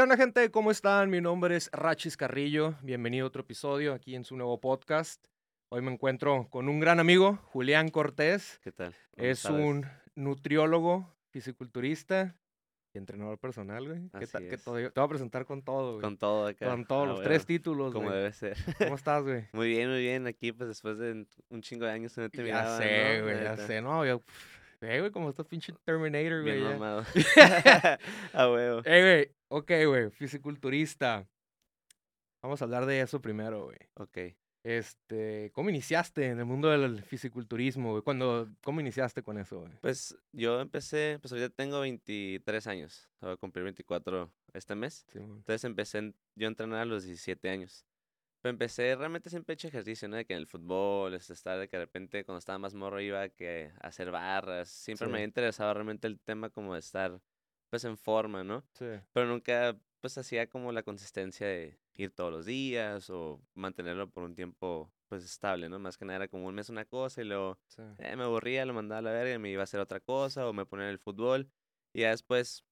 [0.00, 0.50] ¿Qué onda, gente?
[0.50, 1.10] ¿Cómo están?
[1.10, 2.74] Mi nombre es Rachis Carrillo.
[2.80, 5.22] Bienvenido a otro episodio aquí en su nuevo podcast.
[5.68, 8.58] Hoy me encuentro con un gran amigo, Julián Cortés.
[8.64, 8.94] ¿Qué tal?
[9.16, 9.84] Es un
[10.14, 12.34] nutriólogo, fisiculturista
[12.94, 14.08] y entrenador personal, güey.
[14.08, 14.48] ¿Qué Así tal?
[14.48, 14.64] Que es.
[14.64, 16.00] te voy a presentar con todo, güey.
[16.02, 16.70] Con todo acá.
[16.70, 18.16] Con todos Ah, los bueno, tres títulos, Como güey.
[18.20, 18.56] debe ser.
[18.78, 19.48] ¿Cómo estás, güey?
[19.52, 20.26] Muy bien, muy bien.
[20.26, 23.24] Aquí, pues después de un chingo de años no te Ya miraba, sé, ¿no?
[23.24, 23.82] güey, ya sé.
[23.82, 24.22] No, yo...
[24.82, 26.60] Eh, güey, como estás pinche Terminator, güey.
[26.60, 27.04] Bien mamado.
[28.32, 28.82] A huevo.
[28.84, 31.26] Eh, güey, ok, güey, fisiculturista.
[32.42, 33.78] Vamos a hablar de eso primero, güey.
[33.94, 34.18] Ok.
[34.62, 38.02] Este, ¿cómo iniciaste en el mundo del fisiculturismo, güey?
[38.02, 39.72] Cuando, ¿cómo iniciaste con eso, güey?
[39.80, 43.08] Pues yo empecé, pues ahorita tengo 23 años.
[43.20, 45.04] Voy a cumplir 24 este mes.
[45.08, 45.18] Sí.
[45.18, 47.86] Entonces empecé yo a entrenar a los 17 años.
[48.42, 50.16] Pero empecé, realmente siempre he hecho ejercicio, ¿no?
[50.16, 53.00] De que en el fútbol, este, estar de que de repente cuando estaba más morro
[53.00, 54.70] iba que a hacer barras.
[54.70, 55.22] Siempre me Sí.
[55.22, 57.20] ha interesado realmente el tema como de estar,
[57.68, 58.64] pues, en forma, ¿no?
[58.72, 58.86] Sí.
[59.12, 64.22] Pero nunca, pues, hacía como la consistencia de ir todos los días o mantenerlo por
[64.24, 65.78] un tiempo, pues, estable, ¿no?
[65.78, 67.82] Más que nada era como un mes una cosa y luego sí.
[67.98, 70.48] eh, me aburría, lo mandaba a la verga y me iba a hacer otra cosa
[70.48, 71.50] o me ponía en el fútbol.
[71.92, 72.64] Y ya después,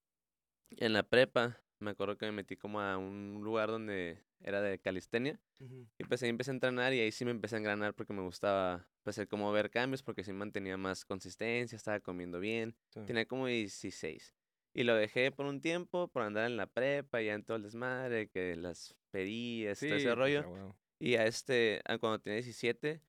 [0.71, 4.79] en la prepa, me acuerdo que me metí como a un lugar donde era de
[4.79, 5.89] calistenia Ujú.
[5.99, 8.23] y pues ahí empecé a entrenar y ahí sí me empecé a engranar porque me
[8.23, 12.77] gustaba, pues, el como ver cambios porque sí mantenía más consistencia, estaba comiendo bien.
[12.91, 13.01] Sí.
[13.07, 14.35] Tenía como 16.
[14.75, 17.65] Y lo dejé por un tiempo por andar en la prepa, ya en todo el
[17.65, 20.41] desmadre, que las pedías, todo Sí, ese pues, rollo.
[20.41, 20.77] a huevo.
[21.01, 23.01] Y a este, a cuando tenía 17,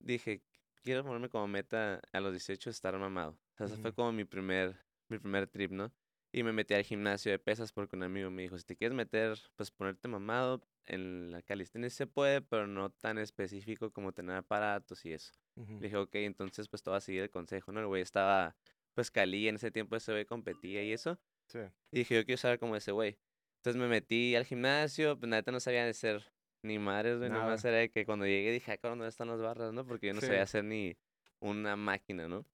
[0.00, 0.42] dije,
[0.82, 3.32] quiero ponerme como meta a los 18 estar mamado.
[3.32, 4.76] O sea, ese fue como mi primer,
[5.08, 5.92] mi primer trip, ¿no?
[6.32, 8.96] Y me metí al gimnasio de pesas porque un amigo me dijo, si te quieres
[8.96, 14.36] meter, pues ponerte mamado, en la calistenia se puede, pero no tan específico como tener
[14.36, 15.32] aparatos y eso.
[15.56, 15.74] Ujú.
[15.74, 17.80] Le dije, ok, entonces pues voy a seguir el consejo, ¿no?
[17.80, 18.56] El güey estaba,
[18.94, 21.18] pues Cali, en ese tiempo ese güey competía y eso.
[21.46, 21.58] Sí.
[21.90, 23.18] Y dije, yo quiero ser como ese güey.
[23.58, 27.30] Entonces me metí al gimnasio, pues neta no sabía de ser ni madres, güey.
[27.30, 27.54] Nada.
[27.54, 29.86] era de que cuando llegué dije, ah, ¿dónde están las barras, no?
[29.86, 30.26] Porque yo no Sí.
[30.26, 30.96] sabía hacer ni
[31.40, 32.44] una máquina, ¿no?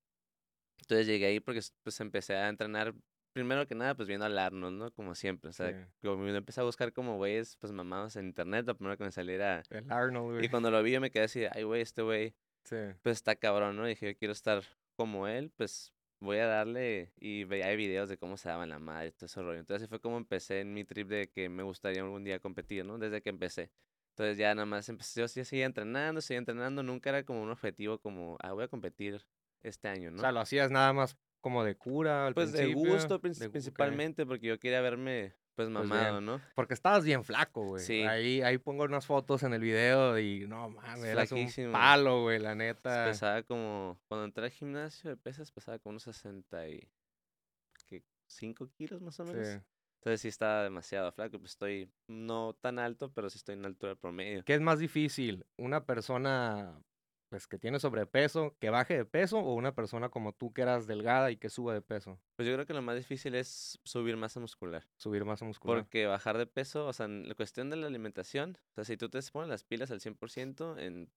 [0.81, 2.93] Entonces llegué ahí porque pues empecé a entrenar,
[3.33, 4.91] primero que nada, pues viendo al Arnold, ¿no?
[4.91, 6.07] Como siempre, o sea, Sí.
[6.07, 9.63] como empecé a buscar como güeyes, pues mamados en internet, lo primero que me saliera.
[9.69, 10.45] El Arnold, güey.
[10.45, 12.75] Y cuando lo vi yo me quedé así, ay, güey, este güey Sí.
[13.01, 13.85] pues está cabrón, ¿no?
[13.85, 14.63] Dije, yo quiero estar
[14.95, 18.79] como él, pues voy a darle y veía hay videos de cómo se daban la
[18.79, 19.59] madre todo ese rollo.
[19.59, 22.83] Entonces así fue como empecé en mi trip de que me gustaría algún día competir,
[22.83, 22.97] ¿no?
[22.99, 23.71] Desde que empecé.
[24.09, 27.49] Entonces ya nada más empecé, yo sí seguía entrenando, seguía entrenando, nunca era como un
[27.51, 29.25] objetivo como, ah, voy a competir
[29.63, 30.19] este año, O ¿no?
[30.19, 34.47] sea, lo hacías nada más como de cura al pues de gusto de principalmente, porque
[34.47, 36.21] yo quería verme pues Pues mamado.
[36.21, 36.39] ¿no?
[36.55, 37.83] Porque estabas bien flaco, güey.
[37.83, 38.03] Sí.
[38.03, 42.39] Ahí, ahí pongo unas fotos en el video y no mames, eras un palo, güey,
[42.39, 43.03] la neta.
[43.03, 49.25] Pesaba como, cuando entré al gimnasio de pesas pesaba como unos 65 kilos más o
[49.25, 49.47] menos.
[49.47, 49.59] Sí.
[49.97, 53.95] Entonces sí estaba demasiado flaco, pues estoy no tan alto, pero sí estoy en altura
[53.95, 54.45] promedio.
[54.45, 55.45] ¿Qué es más difícil?
[55.57, 56.81] ¿Una persona
[57.29, 60.87] pues que tiene sobrepeso, que baje de peso o una persona como tú que eras
[60.87, 62.19] delgada y que suba de peso?
[62.35, 65.89] Pues yo creo que lo más difícil es subir masa muscular, Subir masa muscular.
[65.89, 68.97] porque bajar de peso, o sea, en la cuestión de la alimentación, o sea, si
[68.97, 71.11] tú te pones las pilas al 100%, en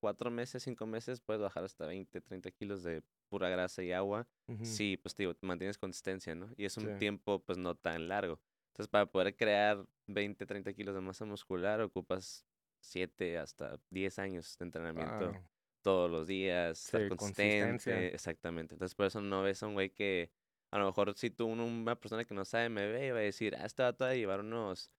[0.00, 4.28] cuatro meses, cinco meses, puedes bajar hasta 20, 30 kilos de pura grasa y agua.
[4.48, 4.80] Ujú.
[4.80, 6.50] Sí, pues te digo, mantienes consistencia, ¿no?
[6.56, 6.90] Y es un Sí.
[6.92, 8.40] tiempo pues no tan largo.
[8.68, 12.46] Entonces para poder crear 20, 30 kilos de masa muscular ocupas
[12.80, 15.48] 7 hasta 10 años de entrenamiento Claro.
[15.84, 18.06] Todos los días, Sí, consistente, consistencia.
[18.08, 18.74] exactamente.
[18.74, 20.32] Entonces por eso no ves a un güey que
[20.72, 23.22] a lo mejor si tú una persona que no sabe me ve y va a
[23.22, 24.90] decir, ah, este vato va a llevar unos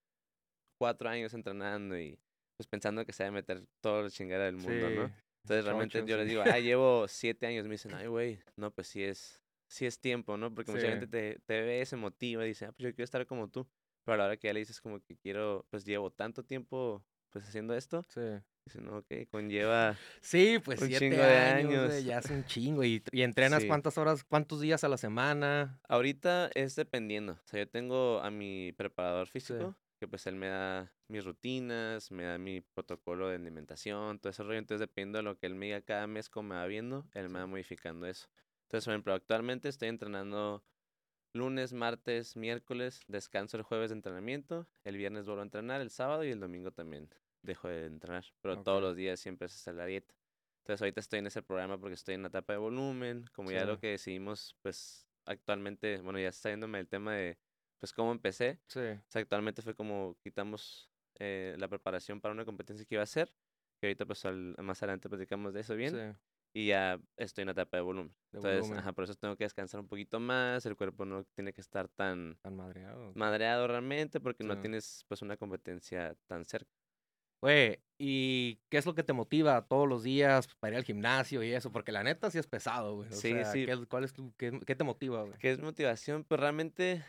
[0.79, 2.19] cuatro años entrenando y
[2.57, 5.11] pues pensando que se va a meter todo el chingada del mundo, ¿no?
[5.43, 7.65] Entonces realmente yo les digo, ah, llevo siete años.
[7.65, 10.53] Me dicen, ay, güey, no, pues sí es, sí es tiempo, ¿no?
[10.53, 13.25] Porque mucha gente te, te ve, se motiva y dice, ah, pues yo quiero estar
[13.25, 13.67] como tú.
[14.05, 17.03] Pero a la hora que ya le dices como que quiero, pues llevo tanto tiempo
[17.31, 18.21] pues haciendo esto, Sí.
[18.73, 22.83] No, ok, conlleva, Sí, pues Un siete años, ya es un chingo.
[22.83, 23.67] ¿Y, y entrenas Sí.
[23.67, 25.79] cuántas horas, cuántos días a la semana?
[25.87, 27.33] ahorita es dependiendo.
[27.33, 32.11] O sea, yo tengo a mi preparador físico, que pues él me da mis rutinas,
[32.11, 34.57] me da mi protocolo de alimentación, todo ese rollo.
[34.57, 37.29] Entonces, dependiendo de lo que él me diga cada mes, como me va viendo, él
[37.29, 38.27] me va modificando eso.
[38.63, 40.63] Entonces, por ejemplo, actualmente estoy entrenando
[41.33, 46.23] lunes, martes, miércoles, descanso el jueves de entrenamiento, el viernes vuelvo a entrenar, el sábado
[46.23, 47.09] y el domingo también
[47.45, 48.83] dejo de entrenar, pero todos Ok.
[48.83, 50.13] los días siempre es la dieta.
[50.59, 53.61] Entonces ahorita estoy en ese programa porque estoy en la etapa de volumen, como ya
[53.61, 53.67] Sí.
[53.67, 57.37] lo que decidimos, pues actualmente, bueno, ya está yéndome el tema de,
[57.79, 58.59] pues cómo empecé.
[58.67, 58.79] Sí.
[58.79, 60.89] O sea, actualmente fue como quitamos
[61.19, 63.33] eh, la preparación para una competencia que iba a hacer,
[63.79, 65.91] que ahorita pues al- más adelante platicamos de eso bien.
[65.91, 66.19] sí.
[66.57, 68.15] y ya estoy en la etapa de volumen.
[68.31, 68.79] De Entonces, volumen.
[68.79, 71.89] ajá, por eso tengo que descansar un poquito más, el cuerpo no tiene que estar
[71.89, 73.11] tan Tan madreado.
[73.13, 74.61] madreado realmente porque no Sí.
[74.61, 76.71] tienes pues una competencia tan cerca.
[77.45, 81.43] Güey, ¿y qué es lo que te motiva todos los días para ir al gimnasio
[81.43, 81.71] y eso?
[81.71, 83.07] Porque la neta sí es pesado, güey.
[83.07, 83.67] O Sí, sea, sí.
[83.67, 85.37] ¿qué, cuál es tu, qué, qué te motiva, güey?
[85.37, 86.23] ¿Qué es motivación?
[86.23, 87.03] Pues realmente,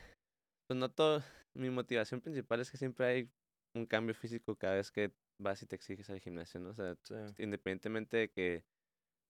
[0.67, 1.23] pues no todo,
[1.55, 3.31] mi motivación principal es que siempre hay
[3.75, 6.69] un cambio físico cada vez que vas y te exiges al gimnasio, ¿no?
[6.69, 7.15] O sea, Sí.
[7.43, 8.63] independientemente de que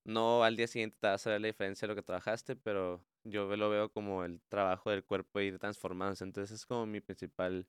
[0.04, 3.00] no al día siguiente te vas a ver la diferencia de lo que trabajaste, pero
[3.22, 6.24] yo lo veo como el trabajo del cuerpo ir transformándose.
[6.24, 7.68] Entonces es como mi principal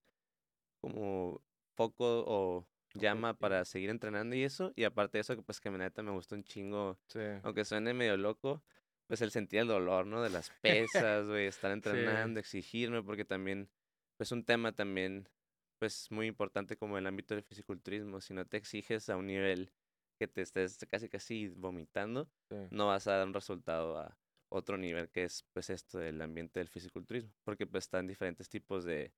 [0.81, 1.44] como
[1.75, 4.74] foco o llama para seguir entrenando y eso.
[4.75, 7.19] Y aparte de eso, que pues que neta me gusta un chingo, Sí.
[7.44, 8.63] aunque suene medio loco,
[9.07, 10.22] pues el sentir el dolor, ¿no?
[10.22, 11.72] De las pesas, güey, estar
[12.34, 13.69] entrenando, exigirme, porque también,
[14.18, 15.30] pues un tema también,
[15.80, 18.19] pues muy importante como el ámbito del fisiculturismo.
[18.22, 19.72] Si no te exiges a un nivel
[20.19, 22.56] que te estés casi casi vomitando, sí.
[22.72, 24.18] no vas a dar un resultado a
[24.50, 28.83] otro nivel que es pues esto del ambiente del fisiculturismo, porque pues están diferentes tipos
[28.86, 29.13] de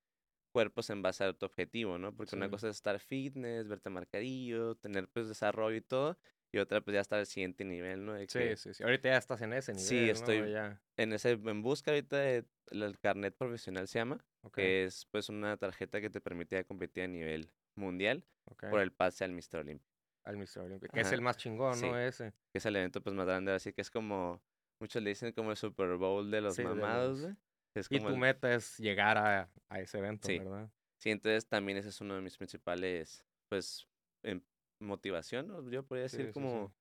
[0.49, 2.13] cuerpos en base a tu objetivo, ¿no?
[2.15, 6.17] Porque una cosa es estar fitness, verte marcadillo, tener pues desarrollo y todo,
[6.51, 8.13] y otra pues ya estar al siguiente nivel, ¿no?
[8.13, 8.83] De que Sí, sí, sí.
[8.83, 10.11] Ahorita ya estás en ese nivel, Sí, ¿no?
[10.11, 10.81] estoy- Ya.
[10.97, 15.29] En ese, en busca ahorita de- el carnet profesional se llama, Ok, que es pues
[15.29, 18.65] una tarjeta que te permite ya competir a nivel mundial ok.
[18.69, 19.59] por el pase al Mr.
[19.59, 19.87] Olympia,
[20.25, 20.59] Al Mr.
[20.59, 21.85] Olympia, que es el más chingón, sí.
[21.87, 21.97] ¿no?
[21.97, 22.33] Ese.
[22.51, 24.41] que es el evento pues más grande, así que es como,
[24.81, 27.35] muchos le dicen como el Super Bowl de los Sí, de mamados, güey.
[27.79, 30.35] Es Y tu el- meta es llegar a, a ese evento, Sí.
[30.35, 30.71] ¿verdad?
[30.97, 33.87] Sí, entonces también ese es uno de mis principales, pues,
[34.23, 34.43] em,
[34.79, 35.69] motivación, ¿no?
[35.69, 36.43] Yo podría decir sí, sí.
[36.43, 36.75] como,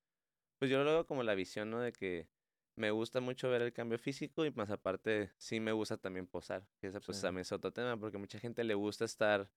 [0.59, 1.81] pues yo lo veo como la visión, ¿no?
[1.81, 2.31] De que
[2.77, 6.69] me gusta mucho ver el cambio físico y más aparte sí me gusta también posar,
[6.81, 9.53] que ese pues también es otro tema, porque mucha gente le gusta estar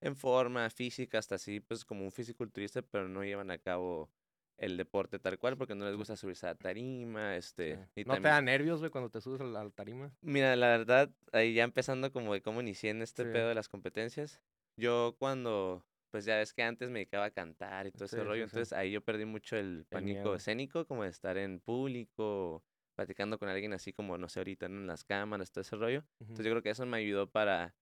[0.00, 4.12] en forma física, hasta así, pues como un fisiculturista, pero no llevan a cabo
[4.58, 7.90] el deporte tal cual, porque no les gusta subirse a la tarima, este, Sí.
[7.94, 10.16] y ¿No te da nervios, güey, cuando te subes al, al tarima?
[10.22, 13.28] Mira, la verdad, ahí ya empezando como de cómo inicié en este Sí.
[13.28, 14.42] pedo de las competencias,
[14.76, 18.20] yo cuando, pues ya ves que antes me dedicaba a cantar y todo ese Sí,
[18.22, 22.64] sí, rollo, entonces ahí yo perdí mucho el pánico escénico, como de estar en público,
[22.94, 24.80] platicando con alguien así como, no sé, ahorita ¿no?
[24.80, 26.04] en las cámaras, todo ese rollo.
[26.28, 27.76] Entonces yo creo que eso me ayudó para,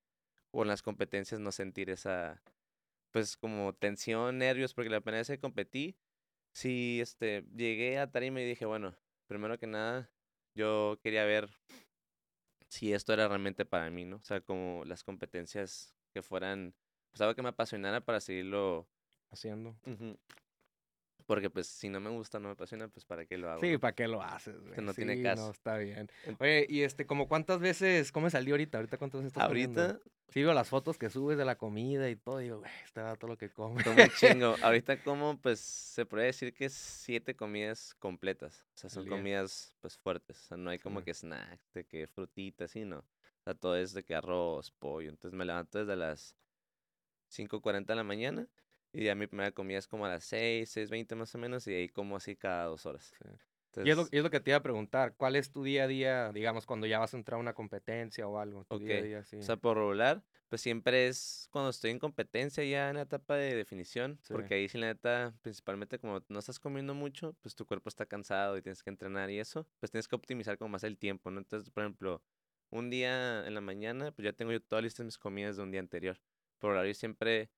[0.53, 2.43] con las competencias, no sentir esa,
[3.11, 5.97] pues como tensión, nervios, porque la primera vez que competí,
[6.55, 8.95] sí, este, llegué a tarima y dije, bueno,
[9.27, 10.11] primero que nada,
[10.55, 11.51] yo quería ver
[12.69, 14.17] si esto era realmente para mí, ¿no?
[14.17, 16.75] O sea, como las competencias que fueran,
[17.11, 18.89] pues algo que me apasionara para seguirlo.
[19.31, 19.77] Haciendo.
[21.27, 23.61] Porque pues si no me gusta, no me apasiona, pues para qué lo hago.
[23.63, 23.79] Sí?
[23.79, 24.81] ¿para qué lo haces, güey?
[24.83, 25.47] no tiene caso.
[25.47, 26.11] No, está bien.
[26.27, 28.77] En- Oye, y este, como cuántas veces comes al día ahorita?
[28.79, 29.81] ¿Ahorita cuántas veces estás comiendo?
[29.83, 30.01] Ahorita,
[30.31, 33.15] Sí, veo las fotos que subes de la comida y todo, digo, güey, este va
[33.15, 33.85] todo lo que come.
[33.85, 34.09] como un
[34.43, 34.57] chingo.
[34.63, 38.67] Ahorita como, pues, se puede decir que es siete comidas completas.
[38.75, 40.41] O sea, son comidas, pues, fuertes.
[40.41, 41.05] O sea, no hay como Sí.
[41.07, 42.99] que snacks, de que frutitas, sí, no.
[42.99, 45.09] O sea, todo es de que arroz, pollo.
[45.11, 46.35] Entonces me levanto desde las
[47.31, 48.49] 5.40 de la mañana.
[48.95, 51.67] Y ya mi primera comida es como a las 6, 6.20 más o menos.
[51.67, 53.13] Y ahí como así cada dos horas.
[53.19, 53.29] Sí.
[53.85, 55.87] Y es, lo, es lo que te iba a preguntar, ¿cuál es tu día a
[55.89, 58.65] día, digamos, cuando ya vas a entrar a una competencia o algo?
[58.65, 59.39] Tu día a Ok, día, sí.
[59.39, 63.35] O sea, por regular, pues siempre es cuando estoy en competencia ya en la etapa
[63.35, 64.33] de definición, Sí.
[64.33, 68.07] porque ahí sí la neta, principalmente como no estás comiendo mucho, pues tu cuerpo está
[68.07, 71.33] cansado y tienes que entrenar y eso, pues tienes que optimizar como más el tiempo,
[71.33, 71.39] ¿no?
[71.41, 72.23] Entonces, por ejemplo,
[72.71, 75.73] un día en la mañana, pues ya tengo yo todas listas mis comidas de un
[75.73, 76.21] día anterior.
[76.59, 77.51] Por horario siempre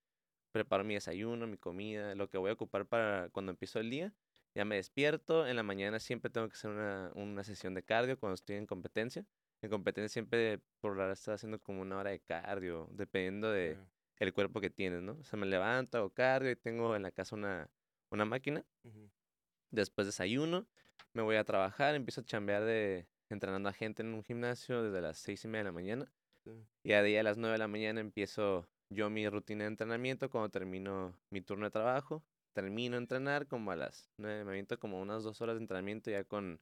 [0.56, 4.12] preparo mi desayuno, mi comida, lo que voy a ocupar para cuando empiezo el día.
[4.54, 8.18] Ya me despierto, en la mañana siempre tengo que hacer una, una sesión de cardio
[8.18, 9.26] cuando estoy en competencia.
[9.60, 13.78] En competencia siempre por hora estoy haciendo como una hora de cardio, dependiendo de
[14.18, 15.12] el cuerpo que tienes, ¿no?
[15.20, 17.68] O sea, me levanto, hago cardio y tengo en la casa una,
[18.10, 18.64] una máquina.
[18.84, 19.10] Ujú.
[19.70, 20.66] Después desayuno,
[21.12, 25.00] me voy a trabajar, empiezo a chambear de entrenando a gente en un gimnasio desde
[25.02, 26.12] las seis y media de la mañana.
[26.44, 26.50] Sí.
[26.82, 30.30] Y a día a las nueve de la mañana empiezo yo mi rutina de entrenamiento
[30.30, 32.22] cuando termino mi turno de trabajo.
[32.52, 36.10] Termino de entrenar como a las nueve, me aviento como unas dos horas de entrenamiento
[36.10, 36.58] ya con,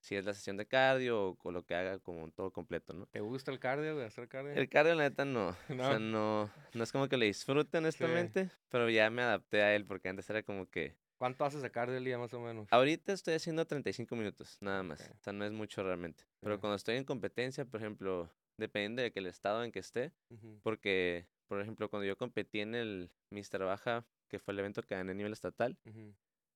[0.00, 3.06] si es la sesión de cardio o con lo que haga como todo completo, ¿no?
[3.06, 4.52] ¿Te gusta el cardio, güey, hacer cardio?
[4.54, 5.50] El cardio, la neta, no.
[5.70, 6.46] O sea, No.
[6.46, 10.08] no, no es como que le disfrute, honestamente, pero ya me adapté a él porque
[10.08, 10.96] antes era como que...
[11.16, 12.66] ¿Cuánto haces de cardio al día más o menos?
[12.72, 15.00] Ahorita estoy haciendo 35 minutos, nada más.
[15.00, 15.16] Ok.
[15.16, 16.24] O sea, no es mucho realmente.
[16.40, 16.60] Pero Sí.
[16.60, 20.58] cuando estoy en competencia, por ejemplo, depende de que el estado en que esté, Ujú.
[20.62, 23.64] porque, por ejemplo, cuando yo competí en el Mr.
[23.64, 25.78] Baja, que fue el evento que gané a nivel estatal,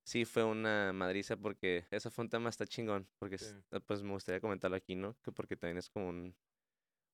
[0.02, 3.54] sí fue una madriza porque eso fue un tema hasta chingón, porque Sí.
[3.70, 5.16] eh, pues me gustaría comentarlo aquí, ¿no?
[5.22, 6.34] Que porque también es como un,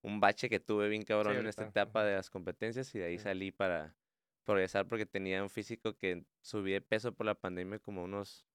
[0.03, 3.19] un bache que tuve bien cabrón en esta etapa de las competencias y de ahí
[3.19, 3.95] salí para
[4.45, 8.47] progresar porque tenía un físico que subí de peso por la pandemia como unos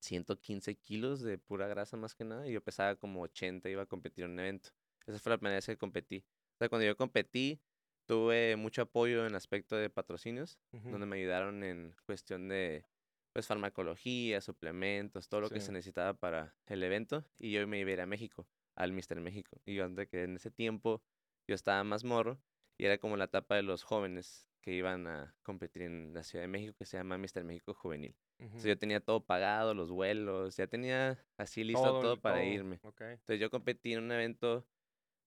[0.00, 3.86] 115 kilos de pura grasa más que nada y yo pesaba como 80, iba a
[3.86, 4.70] competir en un evento.
[5.06, 6.24] Esa fue la primera vez que competí.
[6.54, 7.60] O sea, cuando yo competí,
[8.06, 12.84] tuve mucho apoyo en el aspecto de patrocinios, donde me ayudaron en cuestión de
[13.32, 17.90] pues farmacología, suplementos, todo lo que se necesitaba para el evento y yo me iba
[17.90, 19.60] a ir a México, al Mister México.
[19.64, 21.02] Y yo antes que en ese tiempo
[21.48, 22.38] yo estaba más morro
[22.76, 26.44] y era como la etapa de los jóvenes que iban a competir en la Ciudad
[26.44, 28.14] de México que se llama Mister México Juvenil.
[28.38, 32.80] Entonces yo tenía todo pagado, los vuelos, ya tenía así listo todo, para irme.
[32.82, 34.66] Entonces yo competí en un evento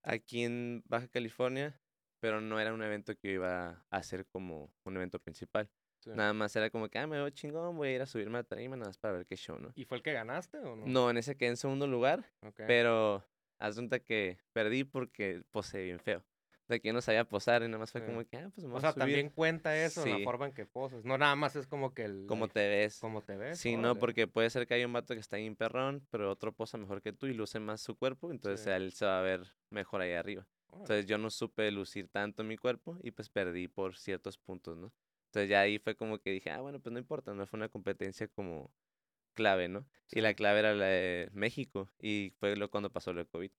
[0.03, 1.81] aquí en Baja California,
[2.25, 5.69] pero no era un evento que iba a ser como un evento principal.
[6.07, 8.41] Nada más era como que, ah, me veo chingón, voy a ir a subirme a
[8.41, 9.71] la tarima nada más para ver qué show, ¿no?
[9.75, 10.87] ¿Y fue el que ganaste o no?
[10.87, 13.23] No, en ese quedé en segundo lugar, pero
[13.59, 16.25] asunta que perdí porque posé bien feo.
[16.67, 18.73] De que yo no sabía posar y nada más fue como que, ah, pues me
[18.73, 21.05] O sea, también cuenta eso, la forma en que posas.
[21.05, 22.25] No nada más es como que el...
[22.27, 22.97] Como te ves.
[22.99, 23.59] Como te ves.
[23.59, 26.31] Sí, no, porque puede ser que haya un vato que está ahí en perrón, pero
[26.31, 29.21] otro posa mejor que tú y luce más su cuerpo, entonces él se va a
[29.21, 30.47] ver mejor ahí arriba.
[30.79, 34.91] Entonces yo no supe lucir tanto mi cuerpo y pues perdí por ciertos puntos, ¿no?
[35.27, 37.69] Entonces ya ahí fue como que dije, ah, bueno, pues no importa, no fue una
[37.69, 38.71] competencia como
[39.33, 39.85] clave, ¿no?
[40.11, 43.51] Y la clave era la de México y fue lo cuando pasó lo de COVID.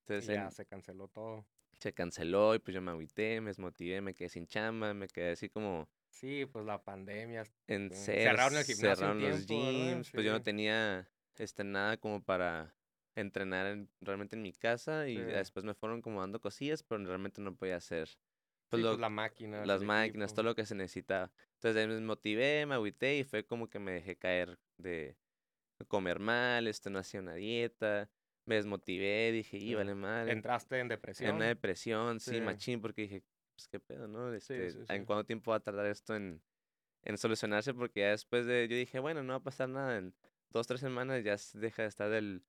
[0.00, 1.46] Entonces, ya se canceló todo.
[1.78, 5.32] Se canceló y pues yo me agüité, me desmotivé, me quedé sin chamba, me quedé
[5.32, 5.88] así como...
[6.08, 7.42] Sí, pues la pandemia.
[7.66, 12.76] En cerraron el gimnasio Cerraron los gyms, pues yo no tenía este, nada como para
[13.14, 17.54] entrenar realmente en mi casa y después me fueron como dando cosillas, pero realmente no
[17.54, 18.08] podía hacer
[18.68, 19.64] pues, pues, la máquina.
[19.64, 21.30] Las máquinas, todo lo que se necesitaba.
[21.54, 25.16] Entonces me motivé, me agüité y fue como que me dejé caer de
[25.88, 28.10] comer mal, esto no hacía una dieta.
[28.46, 30.28] Me desmotivé, dije, y vale mal.
[30.28, 31.30] ¿Entraste en depresión?
[31.30, 33.22] En una depresión, sí, machín, porque dije,
[33.54, 34.32] pues qué pedo, ¿no?
[34.34, 36.42] Este, ¿En cuánto tiempo va a tardar esto en,
[37.04, 37.72] en solucionarse?
[37.72, 40.14] Porque ya después de, yo dije, bueno, no va a pasar nada, en
[40.50, 42.42] dos, tres semanas ya deja de estar del,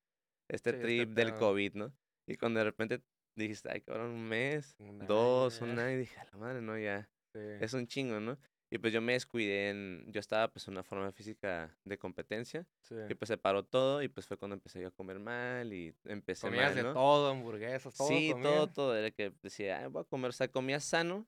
[0.48, 1.94] este, este trip del COVID, ¿no?
[2.28, 3.02] Y cuando de repente
[3.36, 4.76] dijiste, ay, cabrón, un mes,
[5.08, 7.10] dos, un año, y dije, a la madre, no, ya.
[7.34, 8.38] Es un chingo, ¿no?
[8.72, 12.66] Y pues yo me descuidé en, yo estaba pues en una forma física de competencia.
[13.10, 15.96] Y pues se paró todo y pues fue cuando empecé yo a comer mal y
[16.06, 18.98] empecé Comías mal, de todo, hamburguesas, todo Sí, todo, todo.
[18.98, 21.28] Era que decía, ay, voy a comer, o sea, comía sano,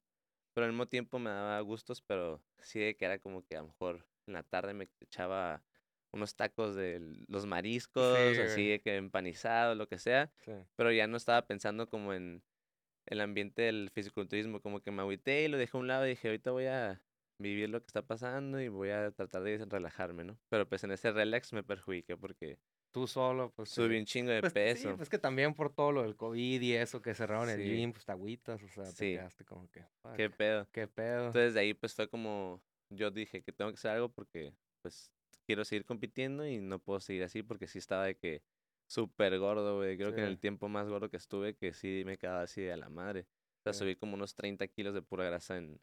[0.54, 3.62] pero al mismo tiempo me daba gustos, pero sí de que era como que a
[3.62, 5.64] lo mejor en la tarde me echaba
[6.12, 10.32] unos tacos de los mariscos, así que empanizado, lo que sea.
[10.76, 12.44] Pero ya no estaba pensando como en
[13.06, 16.10] el ambiente del fisiculturismo, como que me agüité y lo dejé a un lado y
[16.10, 17.02] dije, ahorita voy a
[17.40, 20.38] vivir lo que está pasando y voy a tratar de relajarme, ¿no?
[20.50, 22.58] Pero pues en ese relax me perjudiqué porque...
[22.92, 23.70] Tú solo, pues...
[23.70, 24.90] Subí un chingo de pues, peso.
[24.90, 27.92] Sí, pues que también por todo lo del COVID y eso, que cerraron el gym,
[27.92, 29.86] pues te agüitas, o sea, te quedaste como que...
[30.16, 30.68] ¿Qué pedo?
[30.72, 31.28] ¿Qué pedo?
[31.28, 32.62] Entonces de ahí pues fue como...
[32.90, 35.12] Yo dije que tengo que hacer algo porque pues
[35.48, 38.44] quiero seguir compitiendo y no puedo seguir así porque sí estaba de que
[38.86, 39.98] súper gordo, güey.
[39.98, 42.76] Creo que en el tiempo más gordo que estuve, que sí me quedaba así de
[42.76, 43.26] la madre.
[43.60, 45.80] O sea, subí como unos 30 kilos de pura grasa en,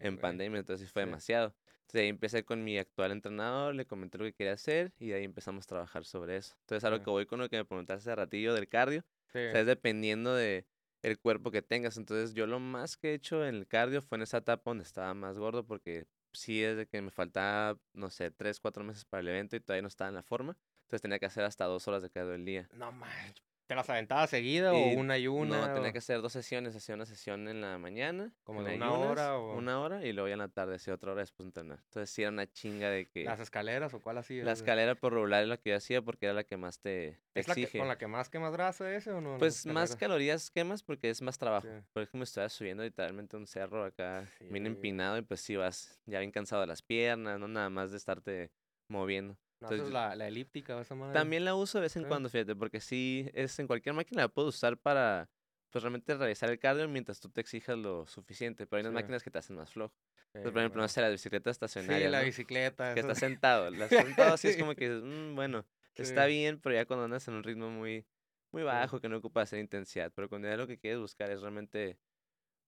[0.00, 1.54] en pandemia, entonces sí fue demasiado.
[1.82, 5.14] Entonces ahí empecé con mi actual entrenador, le comenté lo que quería hacer y de
[5.14, 6.56] ahí empezamos a trabajar sobre eso.
[6.60, 9.32] Entonces a lo que voy con lo que me preguntaste hace ratillo del cardio, o
[9.32, 10.66] sea, es dependiendo de
[11.02, 11.96] el cuerpo que tengas.
[11.98, 14.84] Entonces yo lo más que he hecho en el cardio fue en esa etapa donde
[14.84, 19.04] estaba más gordo porque sí es de que me faltaba, no sé, tres, cuatro meses
[19.04, 20.56] para el evento y todavía no estaba en la forma.
[20.82, 22.68] Entonces tenía que hacer hasta dos horas de cada día.
[22.72, 23.53] No manches.
[23.66, 25.68] ¿Te las aventabas seguida o una y una?
[25.68, 26.76] No, tenía que hacer dos sesiones.
[26.76, 28.30] Hacía una sesión en la mañana.
[28.42, 29.56] ¿Como de una hora o...?
[29.56, 31.78] Una hora y luego ya en la tarde hacía otra hora después de entrenar.
[31.84, 33.24] Entonces sí era una chinga de que...
[33.24, 34.44] ¿Las escaleras o cuál hacías?
[34.44, 37.18] La escalera por regular es la que yo hacía porque era la que más te,
[37.34, 37.78] ¿Es exige.
[37.78, 39.38] ¿Con la que más quemas grasa ese o no?
[39.38, 41.66] Pues más calorías quemas porque es más trabajo.
[41.92, 46.18] Por ejemplo, estaba subiendo literalmente un cerro acá bien empinado y pues sí vas ya
[46.18, 48.50] bien cansado de las piernas, no nada más de estarte
[48.88, 49.38] moviendo.
[49.70, 51.12] Entonces, la, la, elíptica esa madre?
[51.14, 54.28] También la uso de vez en cuando, fíjate, porque sí, es en cualquier máquina la
[54.28, 55.28] puedo usar para,
[55.70, 59.22] pues realmente realizar el cardio mientras tú te exijas lo suficiente, pero hay unas máquinas
[59.22, 59.94] que te hacen más flojo.
[60.32, 62.06] por ejemplo, no sé, la bicicleta estacionaria.
[62.06, 62.94] Sí, la bicicleta.
[62.94, 63.70] Que estás sentado.
[63.70, 65.66] La sentado así es como que dices, mm, bueno,
[65.96, 68.06] está bien, pero ya cuando andas en un ritmo muy,
[68.52, 70.12] muy bajo, que no ocupa hacer intensidad.
[70.14, 71.98] Pero cuando ya lo que quieres buscar es realmente,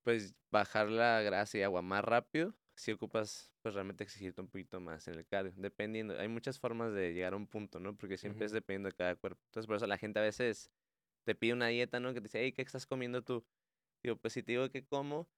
[0.02, 4.80] pues, bajar la grasa y agua más rápido, si ocupas pues realmente exigirte un poquito
[4.80, 7.96] más en el cardio, dependiendo, hay muchas formas de llegar a un punto, ¿no?
[7.96, 9.42] Porque siempre es dependiendo de cada cuerpo.
[9.46, 10.70] Entonces, por eso la gente a veces
[11.24, 12.12] te pide una dieta, ¿no?
[12.12, 13.44] Que te dice, hey, ¿qué estás comiendo tú?
[14.02, 15.28] Digo, pues si te digo que como,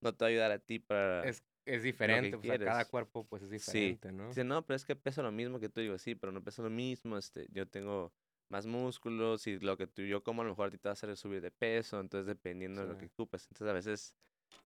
[0.00, 1.24] no te va a ayudar a ti para...
[1.24, 4.28] Es, es diferente, o sea, cada cuerpo pues es diferente, ¿no?
[4.28, 5.80] Dice, no, pero es que peso lo mismo que tú.
[5.80, 8.12] Digo, sí, pero no peso lo mismo, este, yo tengo
[8.48, 10.92] más músculos y lo que tú yo como a lo mejor a ti te va
[10.92, 13.46] a hacer subir de peso, entonces dependiendo de lo que ocupes.
[13.50, 14.16] Entonces a veces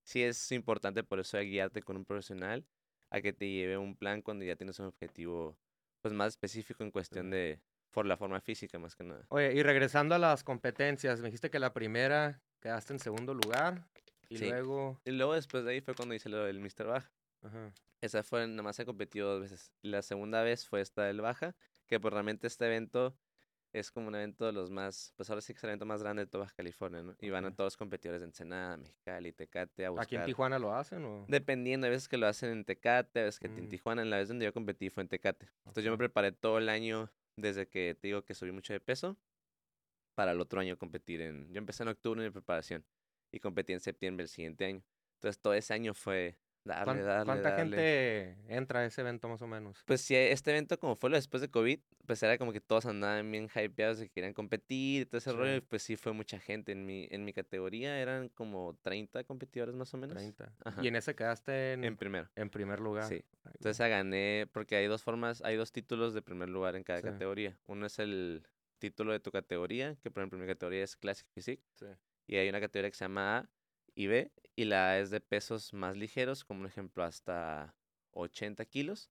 [0.02, 2.64] sí es importante por eso guiarte con un profesional
[3.10, 5.56] a que te lleve un plan cuando ya tienes un objetivo
[6.00, 7.60] pues más específico en cuestión de
[7.90, 9.24] por la forma física más que nada.
[9.28, 13.86] Oye, y regresando a las competencias, me dijiste que la primera quedaste en segundo lugar
[14.30, 14.48] y Sí.
[14.48, 14.98] luego...
[15.04, 16.86] Y luego después de ahí fue cuando hice lo del Mr.
[16.86, 17.12] Baja.
[17.42, 17.72] Ajá.
[18.00, 19.72] Esa fue, nada más he competido dos veces.
[19.82, 21.54] La segunda vez fue esta del Baja,
[21.86, 23.14] que pues realmente este evento
[23.72, 26.02] es como un evento de los más, pues ahora sí que es el evento más
[26.02, 27.16] grande de toda Baja California, ¿no?
[27.20, 30.04] Y van a todos los competidores de Ensenada, Mexicali, Tecate a buscar.
[30.04, 31.24] ¿Aquí en Tijuana lo hacen o...?
[31.28, 33.68] Dependiendo, hay veces que lo hacen en Tecate, a veces que en Mm.
[33.68, 34.02] Tijuana.
[34.02, 35.48] En la vez donde yo competí fue en Tecate.
[35.64, 38.80] Entonces yo me preparé todo el año desde que te digo que subí mucho de
[38.80, 39.16] peso
[40.14, 41.50] para el otro año competir en...
[41.52, 42.84] Yo empecé en octubre en mi preparación
[43.30, 44.82] y competí en septiembre el siguiente año.
[45.14, 49.42] Entonces todo ese año fue darle, ¿Cuán- darle, ¿Cuánta gente entra a ese evento más
[49.42, 49.82] o menos?
[49.86, 52.86] Pues sí, este evento como fue lo después de COVID, pues era como que todos
[52.86, 55.36] andaban bien hypeados de que querían competir y todo ese Sí.
[55.36, 55.56] rollo.
[55.56, 56.72] Y pues sí fue mucha gente.
[56.72, 60.16] En mi, en mi categoría eran como 30 competidores más o menos.
[60.16, 60.52] 30.
[60.64, 60.82] Ajá.
[60.82, 62.28] Y en ese quedaste en, En primero.
[62.36, 63.04] en primer lugar.
[63.04, 63.24] Sí.
[63.54, 67.06] Entonces gané, porque hay dos formas, hay dos títulos de primer lugar en cada Sí.
[67.06, 67.58] categoría.
[67.66, 68.46] Uno es el
[68.78, 71.86] título de tu categoría, que por ejemplo mi categoría es Classic Physique, sí.
[72.26, 73.48] y hay una categoría que se llama A
[73.94, 77.74] y B, y la A es de pesos más ligeros, como un ejemplo hasta
[78.12, 79.10] 80 kilos,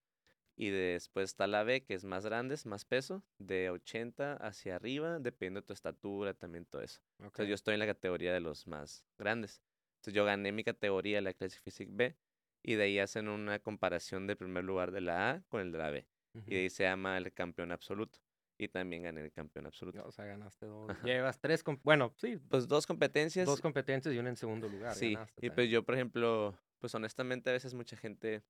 [0.55, 5.19] y después está la B, que es más grandes, más peso, de 80 hacia arriba,
[5.19, 7.01] dependiendo de tu estatura, también todo eso.
[7.19, 9.61] Entonces yo estoy en la categoría de los más grandes.
[9.95, 12.15] Entonces yo gané mi categoría, la Classic Physique B,
[12.63, 15.77] y de ahí hacen una comparación del primer lugar de la A con el de
[15.77, 16.07] la B.
[16.45, 18.19] Y de ahí se llama el campeón absoluto.
[18.63, 20.03] Y también gané el campeón absoluto.
[20.05, 20.89] O sea, ganaste dos.
[20.91, 21.03] Ajá.
[21.03, 21.63] Llevas tres...
[21.83, 23.47] Bueno, sí, Pues dos competencias.
[23.47, 24.93] dos competencias y una en segundo lugar.
[24.93, 25.13] sí.
[25.15, 25.55] ganaste Y también.
[25.55, 28.43] pues yo, por ejemplo, pues honestamente a veces mucha gente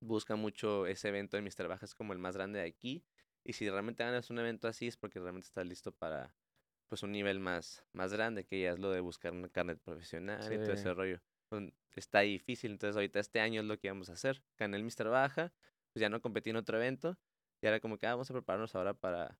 [0.00, 1.66] busca mucho ese evento de Mr.
[1.68, 3.04] Bajas como el más grande de aquí.
[3.44, 6.34] Y si realmente ganas un evento así es porque realmente estás listo para
[6.88, 10.40] pues un nivel más, más grande, que ya es lo de buscar una carnet profesional
[10.52, 10.72] y todo Sí.
[10.72, 11.20] ese rollo.
[11.48, 14.42] Pues, Está difícil, entonces ahorita este año es lo que vamos a hacer.
[14.56, 15.08] Gané el Mr.
[15.08, 15.52] Baja,
[15.92, 17.16] pues ya no competí en otro evento.
[17.62, 19.38] Y ahora como que ah, vamos a prepararnos ahora para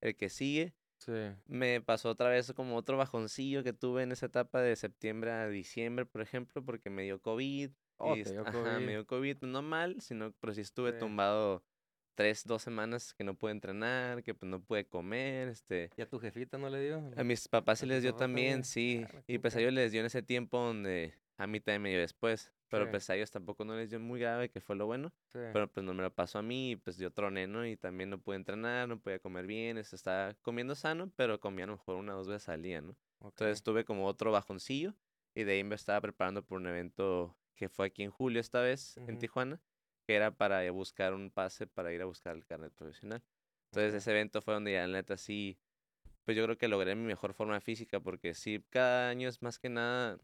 [0.00, 0.74] el que sigue.
[0.98, 1.12] Sí.
[1.46, 5.48] Me pasó otra vez como otro bajoncillo que tuve en esa etapa de septiembre a
[5.48, 7.70] diciembre, por ejemplo, porque me dio COVID.
[7.98, 8.84] Oh, y dio ajá, COVID.
[8.86, 10.98] me dio COVID, no mal, sino pero sí estuve Sí.
[10.98, 11.64] tumbado
[12.14, 15.90] tres, dos semanas que no pude entrenar, que pues no pude comer, este...
[15.98, 17.10] ¿Y a tu jefita no le dio?
[17.14, 19.04] A mis papás sí ¿A les dio también, sí.
[19.06, 21.90] Ah, Y pues a ellos les dio en ese tiempo donde a mí también me
[21.90, 22.52] dio después.
[22.68, 22.90] Pero Sí.
[22.90, 25.12] pues a ellos tampoco no les dio muy grave, que fue lo bueno.
[25.32, 25.38] Sí.
[25.52, 27.64] Pero pues no me lo pasó a mí y pues yo troné, ¿no?
[27.64, 31.64] Y también no pude entrenar, no podía comer bien, este, estaba comiendo sano, pero comía
[31.64, 32.96] a lo mejor una o dos veces al día, ¿no?
[33.20, 33.34] Ok.
[33.34, 34.94] Entonces tuve como otro bajoncillo
[35.34, 38.60] y de ahí me estaba preparando por un evento que fue aquí en julio esta
[38.60, 39.18] vez, en Ujú.
[39.18, 39.60] Tijuana,
[40.06, 43.22] que era para buscar un pase para ir a buscar el carnet profesional.
[43.70, 43.98] Entonces Ok.
[43.98, 45.56] ese evento fue donde ya la neta sí,
[46.24, 49.58] pues yo creo que logré mi mejor forma física porque sí, cada año es más
[49.58, 50.18] que nada,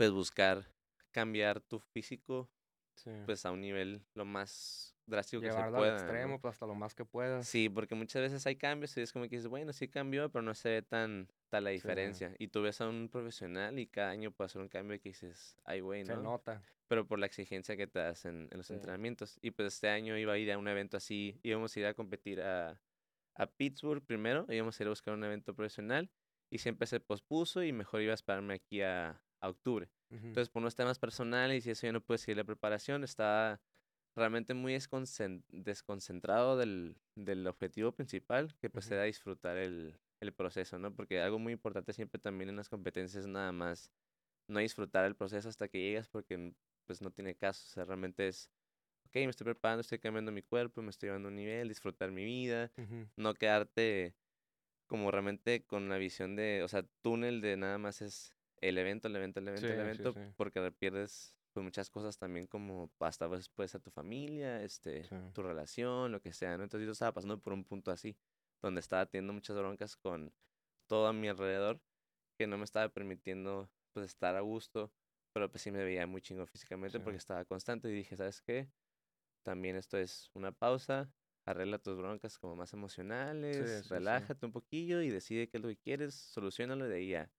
[0.00, 0.64] pues buscar
[1.10, 2.48] cambiar tu físico
[2.94, 3.10] Sí.
[3.26, 5.90] pues a un nivel lo más drástico que se Llevarlo pueda.
[5.90, 6.02] al ¿no?
[6.02, 7.46] extremo, pues hasta lo más que puedas.
[7.46, 10.40] Sí, porque muchas veces hay cambios y es como que dices, bueno, sí cambió, pero
[10.40, 11.76] no se ve tan, tan la Sí.
[11.76, 12.34] diferencia.
[12.38, 15.56] Y tú ves a un profesional y cada año puede hacer un cambio que dices,
[15.64, 16.22] ay, güey, Se ¿no?
[16.22, 16.62] nota.
[16.88, 18.74] Pero por la exigencia que te hacen en los Sí.
[18.74, 19.38] entrenamientos.
[19.42, 21.92] Y pues este año iba a ir a un evento así, íbamos a ir a
[21.94, 22.80] competir a,
[23.34, 26.10] a Pittsburgh primero, íbamos a ir a buscar un evento profesional
[26.50, 29.90] y siempre se pospuso y mejor iba a esperarme aquí a, a octubre.
[30.10, 30.26] Ujú.
[30.28, 33.62] Entonces, por unos temas personales y eso ya no pude seguir la preparación, estaba
[34.16, 38.94] realmente muy desconcen- desconcentrado del, del objetivo principal, que pues Ujú.
[38.94, 40.94] era disfrutar el, el proceso, ¿no?
[40.94, 43.92] Porque algo muy importante siempre también en las competencias nada más
[44.48, 46.54] no disfrutar el proceso hasta que llegas porque
[46.86, 48.50] pues no tiene caso, o sea, realmente es,
[49.06, 52.10] ok, me estoy preparando, estoy cambiando mi cuerpo, me estoy llevando a un nivel, disfrutar
[52.12, 53.10] mi vida, Ujú.
[53.16, 54.16] no quedarte
[54.86, 59.08] como realmente con la visión de, o sea, túnel de nada más es el evento,
[59.08, 60.20] el evento, el evento, Sí, el evento, sí.
[60.36, 65.08] porque pierdes pues muchas cosas también como hasta a veces puede ser tu familia, este,
[65.32, 66.62] tu relación, lo que sea, ¿no?
[66.62, 68.16] Entonces yo estaba pasando por un punto así,
[68.62, 70.32] donde estaba teniendo muchas broncas con
[70.86, 71.80] todo a mi alrededor,
[72.38, 74.92] que no me estaba permitiendo pues estar a gusto,
[75.32, 78.70] pero pues sí me veía muy chingo físicamente porque estaba constante y dije, ¿sabes qué?
[79.42, 81.12] También esto es una pausa,
[81.46, 85.78] arregla tus broncas como más emocionales, relájate un poquillo y decide qué es lo que
[85.78, 87.30] quieres, solucionalo y de ahí ya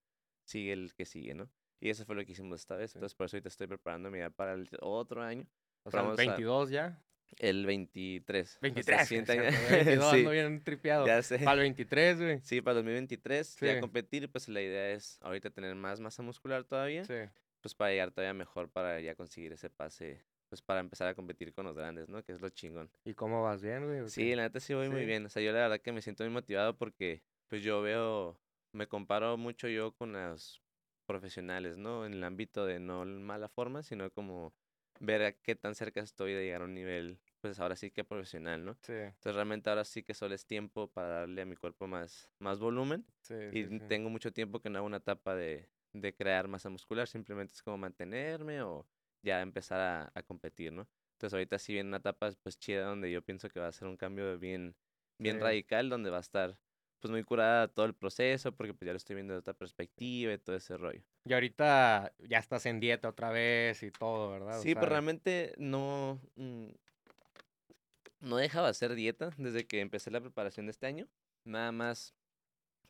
[0.51, 1.49] sigue el que sigue, ¿no?
[1.79, 2.91] Y eso fue lo que hicimos esta vez.
[2.91, 2.97] Sí.
[2.97, 5.47] Entonces, por eso ahorita estoy preparándome ya para el otro año,
[5.83, 7.03] O sea, el vamos a- 22 ya.
[7.39, 8.47] el 23.
[8.47, 9.07] o sea, 23.
[9.07, 9.49] siguiente es año.
[9.51, 11.07] cierto, 22 Sí, ando bien tripeado.
[11.07, 11.39] ya sé.
[11.39, 12.39] Para el 23, güey.
[12.43, 13.65] Sí, para 2023 Sí.
[13.65, 17.13] ya competir, pues la idea es ahorita tener más masa muscular todavía, Sí.
[17.61, 21.53] pues para llegar todavía mejor para ya conseguir ese pase, pues para empezar a competir
[21.53, 22.21] con los grandes, ¿no?
[22.23, 22.91] Que es lo chingón.
[23.05, 24.01] ¿Y cómo vas bien, güey?
[24.01, 25.25] o Sí, la neta sí voy muy bien.
[25.25, 28.37] O sea, yo la verdad que me siento muy motivado porque pues yo veo,
[28.73, 30.63] me comparo mucho yo con los
[31.05, 32.05] profesionales, ¿no?
[32.05, 34.55] En el ámbito de no mala forma, sino como
[34.99, 38.03] ver a qué tan cerca estoy de llegar a un nivel pues ahora sí que
[38.03, 38.79] profesional, ¿no?
[38.81, 42.31] Sí, Entonces realmente ahora sí que solo es tiempo para darle a mi cuerpo más,
[42.39, 46.15] más volumen sí, y sí, tengo mucho tiempo que no hago una etapa de, de
[46.15, 48.87] crear masa muscular, simplemente es como mantenerme o
[49.23, 50.89] ya empezar a, a competir, ¿no?
[51.13, 53.87] Entonces ahorita sí viene una etapa pues chida donde yo pienso que va a ser
[53.87, 54.77] un cambio bien,
[55.19, 56.57] bien radical, donde va a estar
[57.01, 60.33] pues muy curada todo el proceso, porque pues ya lo estoy viendo de otra perspectiva
[60.33, 61.01] y todo ese rollo.
[61.25, 64.59] Y ahorita ya estás en dieta otra vez y todo, ¿verdad?
[64.59, 66.67] O Sí, pero sea, realmente no, mm,
[68.21, 71.07] no dejaba de hacer dieta desde que empecé la preparación de este año.
[71.43, 72.13] Nada más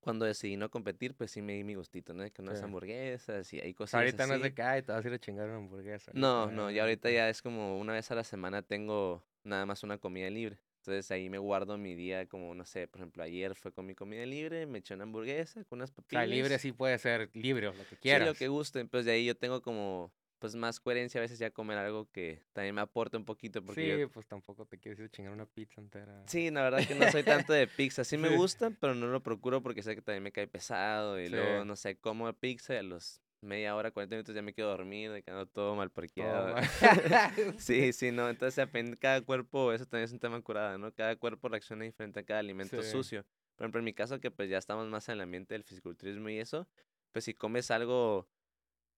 [0.01, 2.23] cuando decidí no competir, pues sí me di mi gustito, ¿no?
[2.31, 2.65] Que unas Sí.
[2.65, 4.43] hamburguesas y hay o cosas ahorita no es así.
[4.49, 6.11] de que, ay, te vas a ir a chingar una hamburguesa.
[6.13, 7.13] No, no, ah, ya ahorita ok.
[7.15, 10.59] ya es como una vez a la semana tengo nada más una comida libre.
[10.81, 13.93] Entonces ahí me guardo mi día como, no sé, por ejemplo, ayer fue con mi
[13.93, 16.61] comida libre, me eché una hamburguesa con unas O sea, libre papitas.
[16.61, 18.27] sí puede ser libre lo que Sí, quieras.
[18.27, 18.83] lo que guste.
[18.85, 22.43] Pues de ahí yo tengo como, pues más coherencia a veces ya comer algo que
[22.53, 25.33] también me aporta un poquito porque yo Sí, pues tampoco te quieres ir a chingar
[25.33, 26.23] una pizza entera.
[26.27, 28.03] Sí, la verdad que no soy tanto de pizza.
[28.03, 28.35] Sí me Sí.
[28.35, 31.19] gusta, pero no lo procuro porque sé que también me cae pesado.
[31.19, 31.35] Y Sí.
[31.35, 34.69] luego, no sé, como pizza y a los media hora, 40 minutos ya me quedo
[34.69, 36.53] dormido y quedo todo mal parqueado.
[36.53, 36.63] mal.
[37.59, 38.29] Sí, sí, no.
[38.29, 38.67] Entonces,
[38.99, 40.93] cada cuerpo, eso también es un tema curado, ¿no?
[40.93, 42.91] Cada cuerpo reacciona diferente a cada alimento Sí.
[42.91, 43.25] sucio.
[43.55, 46.29] Por ejemplo, en mi caso, que pues ya estamos más en el ambiente del fisiculturismo
[46.29, 46.67] y eso,
[47.11, 48.27] pues si comes algo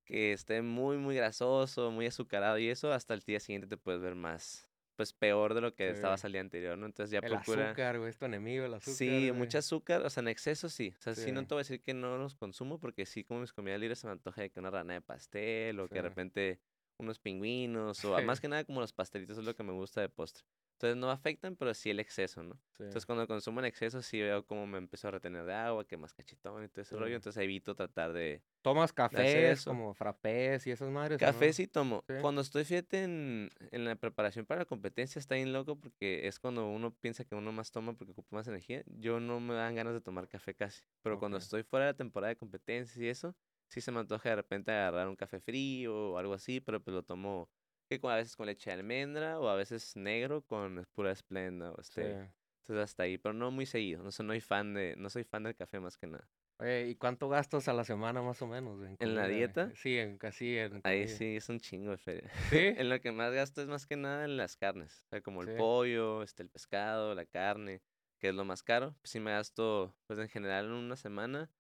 [0.05, 4.01] que esté muy, muy grasoso, muy azucarado y eso, hasta el día siguiente te puedes
[4.01, 5.95] ver más, pues peor de lo que Sí.
[5.95, 6.85] estabas al día anterior, ¿no?
[6.85, 7.67] Entonces ya El procura...
[7.67, 8.93] azúcar, güey, es tu enemigo, el azúcar.
[8.95, 9.31] Sí, güey.
[9.31, 10.93] mucho azúcar, o sea, en exceso sí.
[10.97, 11.31] O sea, sí.
[11.31, 13.99] no te voy a decir que no los consumo porque sí como mis comidas libres
[13.99, 16.59] se me antoja de que una rana de pastel o que de repente
[16.97, 20.09] unos pingüinos o más que nada como los pastelitos es lo que me gusta de
[20.09, 20.45] postre.
[20.83, 22.55] Entonces no afectan, pero sí el exceso, ¿no?
[22.55, 22.83] Sí.
[22.83, 25.95] Entonces cuando consumo en exceso sí veo cómo me empiezo a retener de agua, que
[25.95, 27.15] más cachetón y todo ese rollo.
[27.15, 28.41] Entonces evito tratar de...
[28.61, 31.19] ¿Tomas cafés como frappés y esas madres?
[31.19, 31.53] Café no?
[31.53, 32.03] sí tomo.
[32.05, 32.15] Sí.
[32.19, 36.37] Cuando estoy, fíjate, en, en la preparación para la competencia está bien loco porque es
[36.37, 38.83] cuando uno piensa que uno más toma porque ocupa más energía.
[38.87, 40.83] Yo no me dan ganas de tomar café casi.
[41.01, 43.33] Pero cuando estoy fuera de la temporada de competencias y eso,
[43.69, 46.93] sí se me antoja de repente agarrar un café frío o algo así, pero pues
[46.93, 47.49] lo tomo
[47.99, 51.81] que a veces con leche de almendra o a veces negro con pura esplenda o
[51.83, 52.01] Sí.
[52.01, 52.31] este.
[52.61, 54.03] Entonces hasta ahí, pero no muy seguido.
[54.03, 56.27] No soy, no soy fan de, no soy fan del café más que nada.
[56.59, 58.77] Oye, ¿y cuánto gastas a la semana más o menos?
[58.77, 59.71] güey, ¿En la dieta?
[59.75, 62.31] Sí, en casi en Ahí sí es un chingo de feria.
[62.49, 62.57] ¿Sí?
[62.77, 65.41] En lo que más gasto es más que nada en las carnes, o sea, como
[65.41, 65.55] el Sí.
[65.57, 67.81] pollo, este, el pescado, la carne,
[68.19, 68.95] que es lo más caro.
[69.01, 71.51] Pues sí me gasto, pues en general en una semana,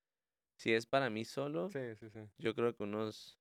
[0.55, 2.19] si es para mí solo, Sí, sí, sí.
[2.37, 3.39] yo creo que unos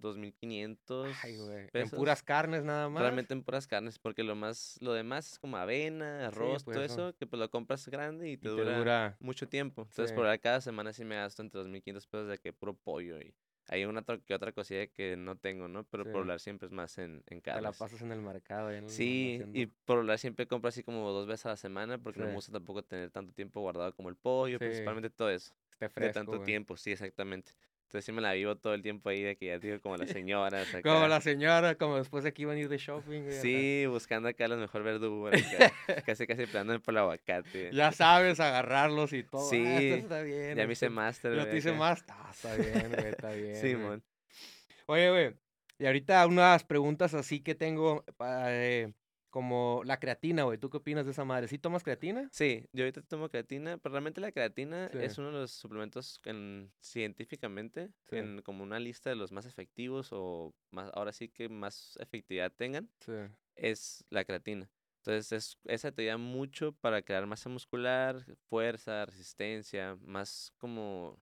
[0.00, 1.68] 2.500 Ay, güey.
[1.72, 3.02] En puras carnes nada más.
[3.02, 6.84] Realmente en puras carnes, porque lo más, lo demás es como avena, arroz, pues todo
[6.84, 7.08] eso.
[7.08, 9.82] eso, que pues lo compras grande y y te, te dura, mucho tiempo.
[9.82, 10.14] Entonces, Sí.
[10.16, 13.34] por ahí cada semana sí me gasto entre 2.500 pesos de que puro pollo y
[13.68, 15.84] hay una otra- que otra cosilla que no tengo, ¿no?
[15.84, 16.10] Pero Sí.
[16.10, 17.78] por hablar siempre es más en, en Te la carnes.
[17.78, 18.70] pasas en el mercado.
[18.70, 22.18] el- Sí, y por general siempre compro así como dos veces a la semana porque
[22.18, 25.84] no me gusta tampoco tener tanto tiempo guardado como el pollo, principalmente todo eso, Esté
[25.84, 26.44] de fresco, tanto güey.
[26.46, 27.52] tiempo, sí, exactamente.
[27.90, 30.10] Entonces sí me la vivo todo el tiempo ahí de que ya digo como las
[30.24, 31.08] señoras Como acá.
[31.08, 33.22] la señora, como después de que iban a ir de shopping.
[33.22, 33.42] güey, acá.
[33.42, 35.42] Sí, buscando acá las mejor verduras,
[36.06, 37.70] casi casi planeando por el aguacate.
[37.72, 39.40] Ya sabes agarrarlos y todo.
[39.44, 40.56] ah, Sí, está bien.
[40.56, 41.32] ya me hice máster.
[41.34, 42.04] Ya güey, te hice más.
[42.08, 43.46] Ah, está bien, güey, está bien.
[43.50, 43.60] güey.
[43.60, 44.04] Simón.
[44.86, 45.34] Oye, güey.
[45.80, 48.92] Y ahorita unas preguntas así que tengo para, eh,
[49.30, 50.58] como la creatina, güey.
[50.58, 51.48] ¿Tú qué opinas de esa madre?
[51.48, 52.28] ¿Sí tomas creatina?
[52.32, 54.98] Sí, yo ahorita tomo creatina, pero realmente la creatina Sí.
[54.98, 58.16] es uno de los suplementos en, científicamente, Sí.
[58.16, 62.52] en como una lista de los más efectivos o más, ahora sí que más efectividad
[62.52, 63.12] tengan, Sí.
[63.56, 64.70] es la creatina.
[64.98, 71.18] Entonces, es, esa te ayuda mucho para crear masa muscular, fuerza, resistencia, más como,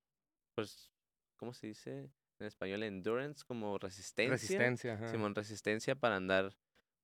[0.57, 0.91] pues,
[1.37, 2.83] ¿cómo se dice en español?
[2.83, 4.33] Endurance, como resistencia.
[4.33, 4.95] Resistencia.
[4.95, 5.09] ajá.
[5.09, 6.57] Simón, resistencia para andar,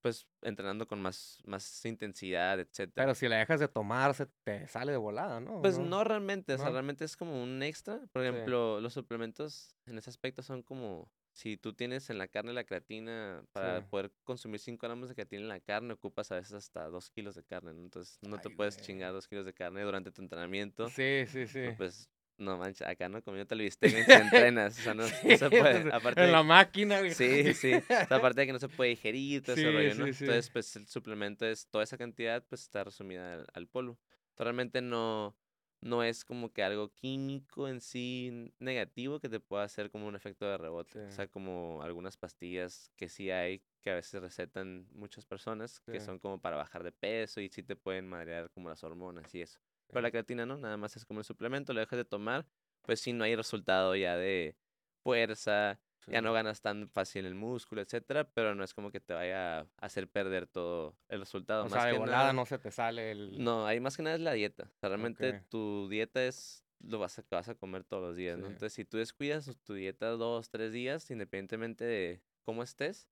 [0.04, 3.06] pues, entrenando con más, más intensidad, etcétera.
[3.06, 5.62] Pero si la dejas de tomar, se te sale de volada, ¿no?
[5.62, 8.06] Pues no realmente, o sea, realmente es como un extra.
[8.12, 8.34] Por Sí.
[8.34, 12.64] ejemplo, los suplementos en ese aspecto son como si tú tienes en la carne la
[12.64, 13.88] creatina, para Sí.
[13.88, 17.34] poder consumir 5 gramos de creatina en la carne, ocupas a veces hasta 2 kilos
[17.34, 17.80] de carne, ¿no?
[17.82, 18.80] Entonces no te puedes güey.
[18.80, 20.94] chingar 2 kilos de carne durante tu entrenamiento.
[20.94, 21.74] Sí, sí, sí.
[21.76, 25.92] Pues no manches, acá no comiéndote el bistec mientras entrenas, o sea, no, se puede.
[25.92, 27.12] Aparte en de- la máquina, güey.
[27.14, 27.74] Sí, sí.
[27.74, 30.04] O sea, aparte de que no se puede digerir, todo ese Sí, rollo, ¿no?
[30.12, 30.24] sí.
[30.24, 33.98] Entonces, pues el suplemento es, toda esa cantidad, pues está resumida al, al polvo.
[34.30, 35.36] Entonces, realmente no,
[35.80, 40.16] no es como que algo químico en sí negativo que te pueda hacer como un
[40.16, 41.04] efecto de rebote.
[41.06, 46.00] O sea, como algunas pastillas que sí hay, que a veces recetan muchas personas, que
[46.00, 49.42] son como para bajar de peso y sí te pueden madrear como las hormonas y
[49.42, 49.60] eso.
[49.88, 50.12] Pero la Sí.
[50.12, 52.46] creatina no, nada más es como el suplemento, lo dejas de tomar,
[52.82, 54.56] pues sí no hay resultado ya de
[55.02, 59.14] fuerza, Ya no ganas tan fácil el músculo, etcétera, pero no es como que te
[59.14, 61.62] vaya a hacer perder todo el resultado.
[61.64, 63.42] O más sea, de volada nada, no se te sale el...
[63.42, 64.64] no, ahí más que nada es la dieta.
[64.64, 65.48] O sea, realmente Ok.
[65.48, 68.44] tu dieta es lo vas a, que vas a comer todos los días, ¿no?
[68.48, 68.52] Sí.
[68.52, 73.08] Entonces, si tú descuidas tu dieta dos, tres días, independientemente de cómo estés,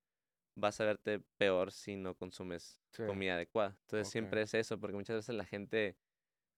[0.54, 3.04] vas a verte peor si no consumes Sí.
[3.06, 3.78] comida adecuada.
[3.86, 4.12] Entonces, Ok.
[4.12, 5.96] siempre es eso, porque muchas veces la gente,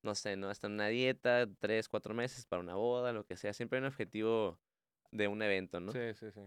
[0.04, 0.50] no sé, ¿no?
[0.50, 3.52] En una dieta, tres, cuatro meses para una boda, lo que sea.
[3.52, 4.60] Siempre hay un objetivo
[5.10, 5.92] de un evento, ¿no?
[5.92, 6.40] Sí, sí, sí.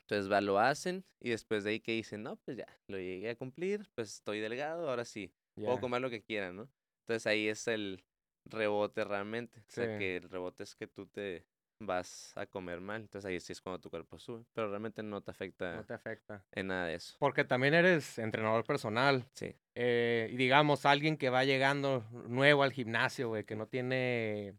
[0.00, 3.30] Entonces va, lo hacen y después de ahí que dicen, no, pues ya, lo llegué
[3.30, 5.80] a cumplir, pues estoy delgado, ahora sí, puedo Ya.
[5.80, 6.68] comer lo que quiera, ¿no?
[7.00, 8.04] Entonces ahí es el
[8.44, 9.60] rebote realmente.
[9.60, 9.98] O sea, Sí.
[9.98, 11.46] que el rebote es que tú te
[11.86, 13.02] vas a comer mal.
[13.02, 14.44] Entonces ahí sí es cuando tu cuerpo sube.
[14.54, 16.44] Pero realmente no te afecta No te afecta.
[16.52, 17.16] en nada de eso.
[17.18, 19.24] Porque también eres entrenador personal.
[19.34, 19.54] Sí.
[19.74, 24.54] eh, y digamos, alguien que va llegando nuevo al gimnasio, güey, que no tiene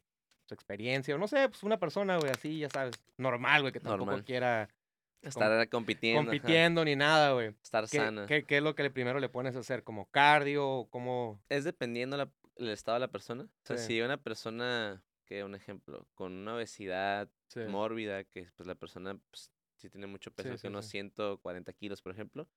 [0.48, 3.80] su experiencia, o no sé, pues una persona, güey, así, ya sabes, normal, güey, que
[3.80, 4.24] tampoco Normal.
[4.26, 4.70] quiera
[5.24, 6.20] Estar compitiendo.
[6.20, 7.56] ajá, compitiendo ni nada, güey.
[7.64, 8.26] Estar ¿Qué, sana.
[8.28, 9.84] qué, qué es lo que primero le pones a hacer?
[9.84, 10.88] ¿Como cardio?
[10.92, 11.42] ¿Cómo?
[11.50, 13.44] Es dependiendo la- el estado de la persona.
[13.46, 13.88] O sea, Sí.
[13.88, 17.62] si una persona, que un ejemplo, con una obesidad Sí.
[17.66, 20.88] mórbida, que pues la persona pues, sí tiene mucho peso, Sí, que sí, unos sí.
[20.88, 22.50] 140 kilos, por ejemplo,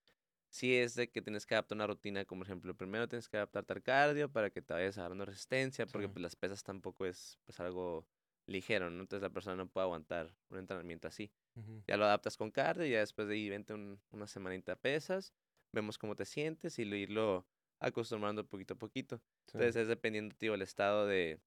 [0.50, 3.36] sí es de que tienes que adaptar una rutina, como por ejemplo, primero tienes que
[3.38, 7.40] adaptarte al cardio para que te vayas agarrando resistencia, porque pues las pesas tampoco es
[7.44, 8.08] pues algo
[8.46, 9.02] ligero, ¿no?
[9.02, 11.32] Entonces la persona no puede aguantar un entrenamiento así.
[11.56, 11.82] Ujú.
[11.86, 15.34] Ya lo adaptas con cardio y ya después de ahí vente un- una semanita pesas,
[15.72, 17.48] vemos cómo te sientes y lo irlo
[17.80, 19.22] acostumbrando poquito a poquito.
[19.52, 21.40] Entonces es dependiendo, tío, el estado de,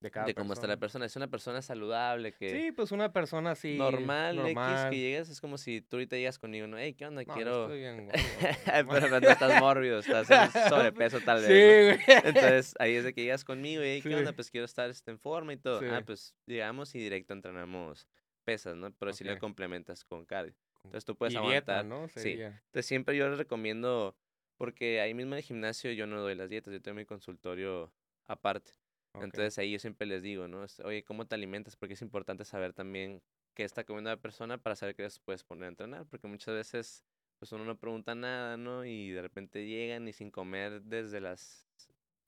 [0.00, 1.06] de cada de cómo está la persona.
[1.06, 3.76] Es una persona saludable que Sí, pues una persona así.
[3.78, 4.90] normal, X, normal.
[4.90, 6.76] que llegas, es como si tú ahorita llegas conmigo, ¿no?
[6.78, 7.22] Hey, ¿qué onda?
[7.26, 7.62] No, Quiero...
[7.62, 8.08] estoy bien
[8.90, 12.04] Pero no, no estás mórbido, estás en sobrepeso tal Sí, vez, ¿no?
[12.04, 12.18] güey.
[12.24, 14.30] Entonces ahí es de que llegas conmigo y, hey, ¿qué onda?
[14.30, 14.36] Sí.
[14.36, 15.80] Pues quiero estar este, en forma y todo.
[15.90, 16.04] Ah, Sí.
[16.04, 18.06] pues llegamos y directo entrenamos
[18.44, 18.92] pesas, ¿no?
[18.92, 20.54] Pero si lo complementas con cardio.
[20.84, 21.64] Entonces tú puedes y aguantar.
[21.64, 22.06] dieta, ¿no?
[22.14, 22.32] Sí.
[22.40, 24.14] Entonces siempre yo les recomiendo,
[24.56, 27.92] porque ahí mismo en el gimnasio yo no doy las dietas, yo tengo mi consultorio
[28.26, 28.70] aparte.
[29.16, 29.24] Ok.
[29.24, 30.64] Entonces ahí yo siempre les digo, ¿no?
[30.84, 31.76] Oye, ¿cómo te alimentas?
[31.76, 33.22] Porque es importante saber también
[33.54, 36.06] qué está comiendo la persona para saber qué les puedes poner a entrenar.
[36.06, 37.04] Porque muchas veces,
[37.38, 38.84] pues uno no pregunta nada, ¿no?
[38.84, 41.66] Y de repente llegan y sin comer desde las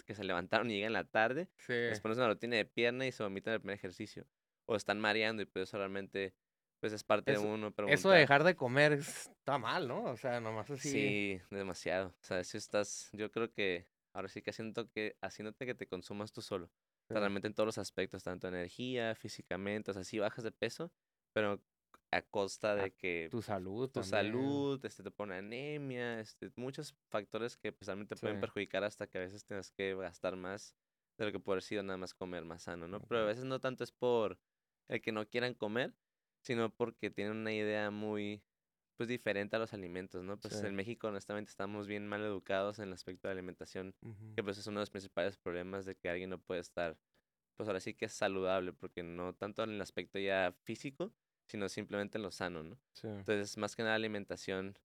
[0.06, 1.72] que se levantaron y llegan en la tarde, Sí.
[1.74, 4.26] les pones una rutina de pierna y se vomitan el primer ejercicio.
[4.64, 6.34] O están mareando y pues eso realmente,
[6.80, 8.18] pues es parte Eso- de uno Eso de preguntar.
[8.18, 10.04] dejar de comer es- está mal, ¿no?
[10.04, 10.88] O sea, nomás así.
[10.90, 12.08] Sí, demasiado.
[12.08, 13.86] O sea, si estás, yo creo que
[14.18, 16.66] ahora sí que haciendo que, haciéndote que te consumas tú solo.
[16.66, 17.20] O sea, Sí.
[17.20, 20.92] realmente en todos los aspectos, tanto energía, físicamente, o sea, sí bajas de peso,
[21.34, 21.64] pero
[22.12, 23.90] a costa de que Tu salud.
[23.92, 24.04] tu también.
[24.04, 29.18] salud, este, te pone anemia, este, muchos factores que pues, realmente pueden perjudicar hasta que
[29.18, 30.76] a veces tengas que gastar más
[31.18, 33.00] de lo que haber sido nada más comer más sano, ¿no?
[33.06, 34.40] Pero a veces no tanto es por
[34.88, 35.96] el que no quieran comer,
[36.42, 38.44] sino porque tienen una idea muy,
[38.98, 40.38] pues, diferente a los alimentos, ¿no?
[40.40, 40.66] Pues Sí.
[40.66, 43.94] en México, honestamente, estamos bien mal educados en el aspecto de alimentación,
[44.36, 46.98] que pues es uno de los principales problemas de que alguien no puede estar,
[47.56, 51.14] pues ahora sí que es saludable, porque no tanto en el aspecto ya físico,
[51.48, 52.78] sino simplemente en lo sano, ¿no?
[52.92, 53.08] Sí.
[53.08, 54.78] Entonces, más que nada alimentación,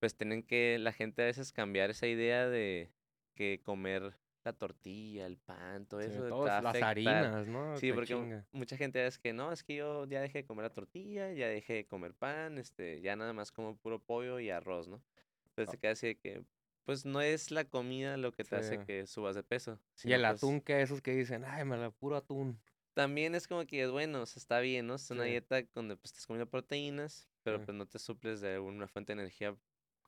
[0.00, 2.92] pues tienen que la gente a veces cambiar esa idea de
[3.36, 7.80] que comer la tortilla, el pan, todo Sí, eso a las harinas, ¿no?
[7.80, 8.48] Sí, Te porque chinga.
[8.52, 11.48] mucha gente es que no, es que yo ya dejé de comer la tortilla, ya
[11.48, 15.04] dejé de comer pan, este, ya nada más como puro pollo y arroz, ¿no?
[15.46, 15.72] Entonces Ah.
[15.72, 16.44] te queda así de que,
[16.84, 19.80] pues no es la comida lo que te hace que subas de peso.
[20.02, 22.60] Y el pues, atún que esos que dicen, ay, me la puro atún.
[22.94, 24.94] también es como que es bueno, o sea, está bien, ¿no?
[24.96, 25.24] Es una Sí.
[25.24, 29.20] dieta donde pues estás comiendo proteínas, pero pues no te suples de una fuente de
[29.22, 29.58] energía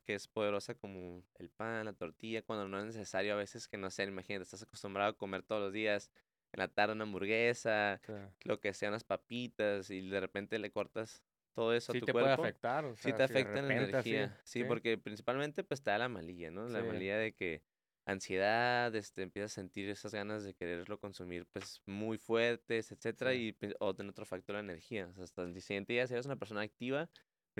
[0.05, 3.77] que es poderosa como el pan, la tortilla, cuando no es necesario a veces que
[3.79, 6.11] no sé, imagínate, estás acostumbrado a comer todos los días
[6.53, 8.01] en la tarde una hamburguesa,
[8.45, 12.07] lo que sea, unas papitas y de repente le cortas todo eso Sí a tu
[12.07, 12.43] te cuerpo.
[12.43, 12.85] puede afectar.
[12.85, 14.41] O Sí te si de afecta en la energía.
[14.45, 16.69] sí, porque principalmente pues te da la malilla, ¿no?
[16.69, 16.85] La Sí.
[16.85, 17.63] malilla de que
[18.07, 23.47] ansiedad, este, empiezas a sentir esas ganas de quererlo consumir pues muy fuertes, etcétera, Sí.
[23.49, 25.09] y pri- o tener otro factor la energía.
[25.09, 27.11] O sea, hasta el siguiente día si eres una persona activa,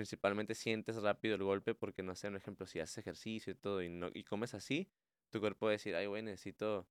[0.01, 3.83] principalmente sientes rápido el golpe porque, no sé, un ejemplo, si haces ejercicio y todo
[3.83, 4.91] y, no, y comes así,
[5.29, 6.89] tu cuerpo va a decir, ay, güey, necesito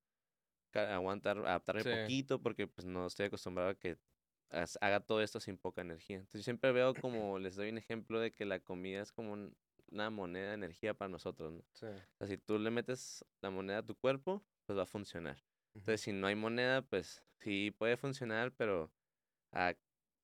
[0.73, 1.91] aguantar, adaptarme Sí.
[1.99, 3.99] poquito porque pues no estoy acostumbrado a que
[4.81, 6.19] haga todo esto sin poca energía.
[6.19, 9.33] Entonces yo siempre veo como, les doy un ejemplo de que la comida es como
[9.33, 9.57] un-
[9.91, 11.61] una moneda de energía para nosotros, ¿no?
[11.73, 11.87] Sí.
[12.15, 15.45] O sea, si tú le metes la moneda a tu cuerpo, pues va a funcionar.
[15.75, 18.93] Entonces, si no hay moneda, pues sí puede funcionar, pero
[19.53, 19.75] ah,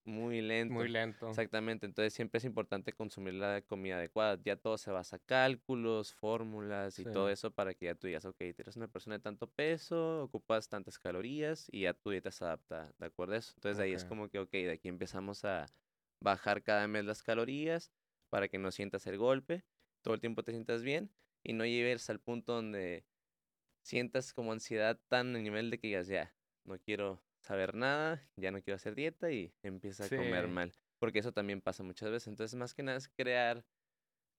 [0.06, 0.74] muy lento.
[0.74, 1.28] Muy lento.
[1.28, 4.38] Exactamente, entonces siempre es importante consumir la comida adecuada.
[4.42, 8.24] Ya todo se basa a cálculos, fórmulas y todo eso para que ya tú digas,
[8.24, 12.44] ok, eres una persona de tanto peso, ocupas tantas calorías y ya tu dieta se
[12.44, 13.52] adapta de acuerdo a eso.
[13.56, 15.66] Entonces ahí es como que, ok, de aquí empezamos a
[16.20, 17.92] bajar cada mes las calorías
[18.30, 19.64] para que no sientas el golpe,
[20.02, 21.10] todo el tiempo te sientas bien
[21.42, 23.04] y no llegues al punto donde
[23.82, 28.50] sientas como ansiedad tan a nivel de que digas, ya, no quiero saber nada, ya
[28.50, 30.72] no quiero hacer dieta y empieza a comer mal.
[30.98, 32.28] Porque eso también pasa muchas veces.
[32.28, 33.64] Entonces, más que nada es crear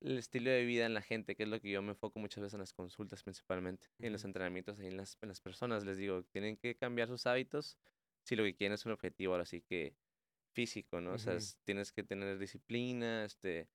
[0.01, 2.41] el estilo de vida en la gente, que es lo que yo me enfoco muchas
[2.41, 5.85] veces en las consultas principalmente, y en los entrenamientos, y en las, en las personas.
[5.85, 7.77] Les digo, tienen que cambiar sus hábitos
[8.23, 9.95] si lo que quieren es un objetivo, ahora sí que
[10.51, 11.13] físico, ¿no?
[11.13, 13.69] O sea, tienes que tener disciplina, este,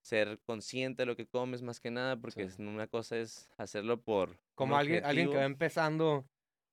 [0.00, 4.38] ser consciente de lo que comes más que nada, porque una cosa es hacerlo por...
[4.54, 6.24] Como alguien, alguien que va empezando,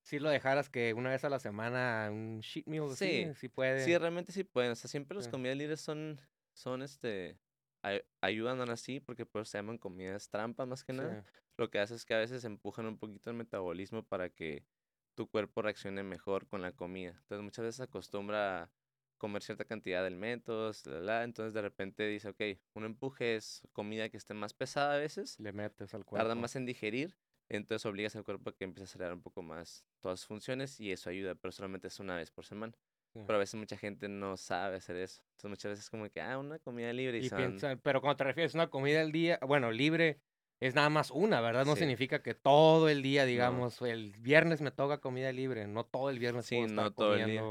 [0.07, 3.83] si lo dejaras que una vez a la semana un cheat meal, sí, sí, puede.
[3.83, 4.71] Sí, realmente sí pueden.
[4.71, 6.21] O sea, siempre las comidas libres son,
[6.53, 7.37] son este,
[8.21, 11.25] ayudan así porque pues se llaman comidas trampa más que nada.
[11.57, 14.63] Lo que hace es que a veces empujan un poquito el metabolismo para que
[15.13, 17.11] tu cuerpo reaccione mejor con la comida.
[17.23, 18.71] Entonces muchas veces acostumbra a
[19.17, 22.41] comer cierta cantidad de alimentos, entonces de repente dice, ok,
[22.75, 25.37] un empuje es comida que esté más pesada a veces.
[25.37, 26.23] Le metes al cuerpo.
[26.23, 27.17] Tarda más en digerir,
[27.49, 30.79] entonces obligas al cuerpo a que empiece a acelerar un poco más todas sus funciones
[30.79, 32.73] y eso ayuda, pero solamente es una vez por semana.
[33.13, 35.23] Pero a veces mucha gente no sabe hacer eso.
[35.31, 37.17] Entonces muchas veces es como que, ah, una comida libre.
[37.17, 37.29] Y,
[37.81, 40.19] pero cuando te refieres a una comida al día, bueno, libre
[40.59, 41.65] es nada más una, ¿verdad?
[41.65, 46.09] No significa que todo el día, digamos, el viernes me toca comida libre, no todo
[46.11, 47.43] el viernes sí, no todo el día.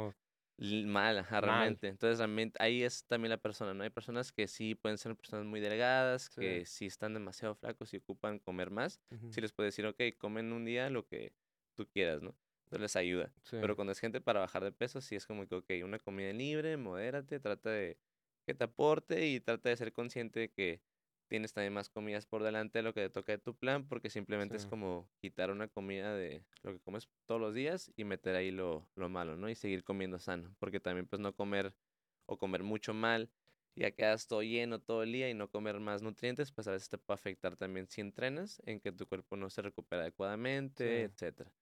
[0.59, 1.89] Mal, realmente.
[1.89, 3.85] Entonces, realmente, ahí es también la persona, ¿no?
[3.85, 7.99] Hay personas que sí pueden ser personas muy delgadas, que sí están demasiado flacos y
[7.99, 9.01] ocupan comer más.
[9.29, 11.35] Sí les puedes decir, ok, comen un día lo que
[11.75, 12.39] tú quieras, ¿no?
[12.65, 13.35] Entonces les ayuda.
[13.59, 16.33] Pero cuando es gente para bajar de peso, sí es como que, ok, una comida
[16.33, 17.99] libre, modérate, trata de
[18.47, 20.83] que te aporte y trata de ser consciente de que
[21.29, 24.11] tienes también más comidas por delante de lo que te toca de tu plan, porque
[24.11, 28.37] simplemente es como quitar una comida de lo que comes todos los días y meter
[28.37, 29.49] ahí lo, lo malo, ¿no?
[29.49, 31.75] Y seguir comiendo sano, porque también pues no comer
[32.27, 33.31] o comer mucho mal,
[33.77, 36.89] ya quedas todo lleno todo el día y no comer más nutrientes, pues a veces
[36.89, 41.53] te puede afectar también si entrenas, en que tu cuerpo no se recupera adecuadamente, etcétera.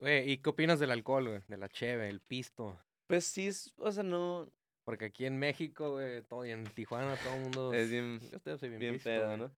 [0.00, 1.40] ¿y qué opinas del alcohol, güey?
[1.48, 2.78] De la cheve, el pisto.
[3.06, 4.48] Pues sí, o sea, no,
[4.86, 7.74] porque aquí en México, güey, todo, y en Tijuana todo el mundo...
[7.74, 8.20] Es bien,
[8.78, 9.50] bien, pedo, ¿no?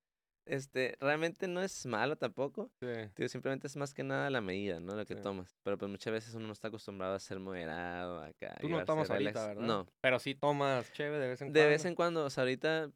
[0.47, 2.71] Este, realmente no es malo tampoco.
[2.81, 3.29] Sí.
[3.29, 4.97] simplemente es más que nada la medida, ¿no?
[4.97, 5.59] Lo que tomas.
[5.63, 8.57] Pero pues muchas veces uno no está acostumbrado a ser moderado acá.
[8.59, 9.63] Tú no tomas ahorita, ¿verdad?
[9.63, 9.87] No.
[10.01, 11.61] Pero sí tomas chévere de vez en cuando.
[11.61, 12.91] De vez en cuando, o sea, ahorita,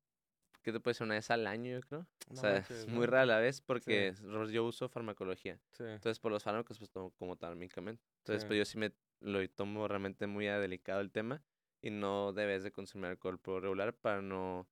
[0.63, 1.05] ¿qué te puede ser?
[1.05, 2.07] Una vez al año, yo creo.
[2.31, 4.15] o sea, es muy rara la vez porque
[4.51, 5.61] yo uso farmacología.
[5.73, 5.85] Sí.
[5.85, 8.03] Entonces, por los fármacos, pues tomo como tal medicamento.
[8.21, 8.91] Entonces, pues yo sí me
[9.21, 11.43] lo tomo realmente muy a delicado el tema
[11.83, 14.69] y no debes de consumir alcohol por regular para no,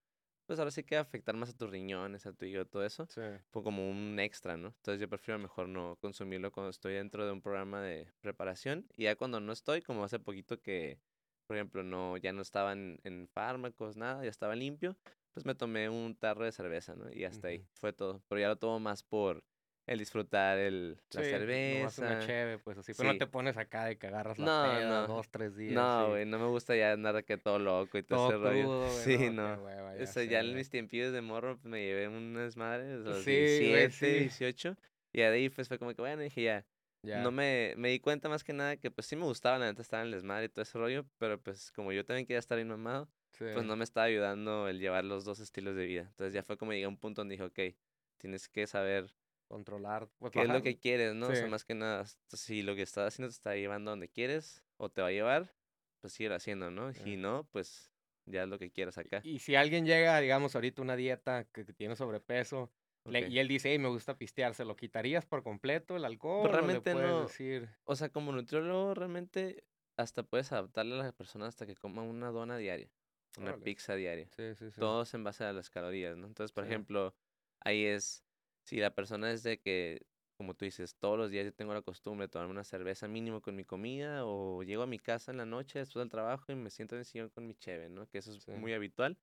[0.47, 3.07] pues ahora sí que afectar más a tus riñones, a tu hígado, todo eso.
[3.09, 3.21] Sí.
[3.51, 4.69] Fue como un extra, ¿no?
[4.69, 9.05] Entonces yo prefiero mejor no consumirlo cuando estoy dentro de un programa de preparación y
[9.05, 10.99] ya cuando no estoy, como hace poquito que,
[11.47, 14.97] por ejemplo, no, ya no estaba en, fármacos, nada, ya estaba limpio,
[15.33, 17.13] pues me tomé un tarro de cerveza, ¿no?
[17.13, 18.23] Y hasta ahí fue todo.
[18.29, 19.45] Pero ya lo tomo más por
[19.91, 22.03] el disfrutar el, la cerveza.
[22.03, 22.93] una cheve, pues así.
[22.97, 25.75] Pero no te pones acá de que agarras la peda dos, tres días.
[25.75, 28.89] No, güey, no me gusta ya andar que todo loco y todo, ese rollo.
[28.89, 29.59] sí, no.
[29.99, 34.21] ya, ya en mis tiempillos de morro pues, me llevé unas madres, los sí, 17,
[34.21, 34.77] 18.
[35.13, 36.67] Y ahí pues fue como que, bueno, dije ya.
[37.03, 39.83] No me, me di cuenta más que nada que pues sí me gustaba la neta
[39.83, 42.57] estar en el desmadre y todo ese rollo, pero pues como yo también quería estar
[42.57, 46.03] bien mamado, pues no me estaba ayudando el llevar los dos estilos de vida.
[46.03, 47.77] Entonces ya fue como llegué a un punto donde dije, ok,
[48.19, 49.13] tienes que saber
[49.51, 50.09] controlar.
[50.19, 51.27] Pues, ¿Qué es lo que quieres, no?
[51.27, 54.63] O sea, más que nada, si lo que estás haciendo te está llevando donde quieres
[54.77, 55.53] o te va a llevar,
[56.01, 56.91] pues sigue haciendo, ¿no?
[57.05, 57.93] Y no, pues
[58.27, 59.21] ya es lo que quieras acá.
[59.25, 62.71] Y, si alguien llega, digamos, ahorita una dieta que, tiene sobrepeso
[63.07, 66.43] y él dice, hey, me gusta pistear, ¿se lo quitarías por completo el alcohol?
[66.43, 67.23] Pues realmente no.
[67.23, 67.69] Decir?
[67.85, 69.65] O sea, como nutriólogo, realmente
[69.97, 72.89] hasta puedes adaptarle a la persona hasta que coma una dona diaria,
[73.37, 74.29] una pizza diaria.
[74.37, 74.79] Sí, sí, sí.
[74.79, 76.29] Todos en base a las calorías, ¿no?
[76.29, 77.17] Entonces, por ejemplo,
[77.59, 78.25] ahí es
[78.71, 80.07] si la persona es de que,
[80.37, 83.43] como tú dices, todos los días yo tengo la costumbre de tomarme una cerveza mínimo
[83.43, 86.57] con mi comida o llego a mi casa en la noche después del trabajo y
[86.57, 88.09] me siento en el sillón con mi cheve, ¿no?
[88.09, 89.19] Que eso es muy habitual.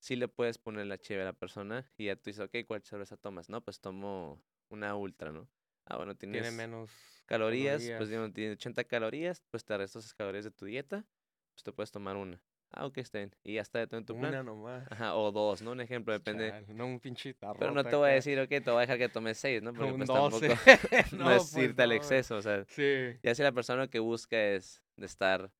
[0.00, 2.82] Sí le puedes poner la cheve a la persona y ya tú dices, ok, ¿cuál
[2.84, 3.48] cerveza tomas?
[3.48, 5.50] No, pues tomo una ultra, ¿no?
[5.86, 10.14] Ah, bueno, tienes tiene menos calorías, pues digamos, tiene 80 calorías, pues te restas esas
[10.14, 11.08] calorías de tu dieta,
[11.54, 12.44] pues te puedes tomar una.
[12.72, 13.34] Ah, ok, estén.
[13.42, 14.32] Y ya está de todo en tu plan.
[14.32, 14.86] Una nomás.
[14.90, 15.72] Ajá, o dos, ¿no?
[15.72, 16.64] Un ejemplo, depende.
[16.68, 19.08] no un pinche Pero no te voy a decir, ok, te voy a dejar que
[19.08, 19.72] tomes seis, ¿no?
[19.72, 20.40] Porque pues tampoco
[21.16, 22.64] no, es pues irte al exceso, o sea.
[22.66, 23.18] Sí.
[23.22, 25.50] Ya si la persona que busca es de estar,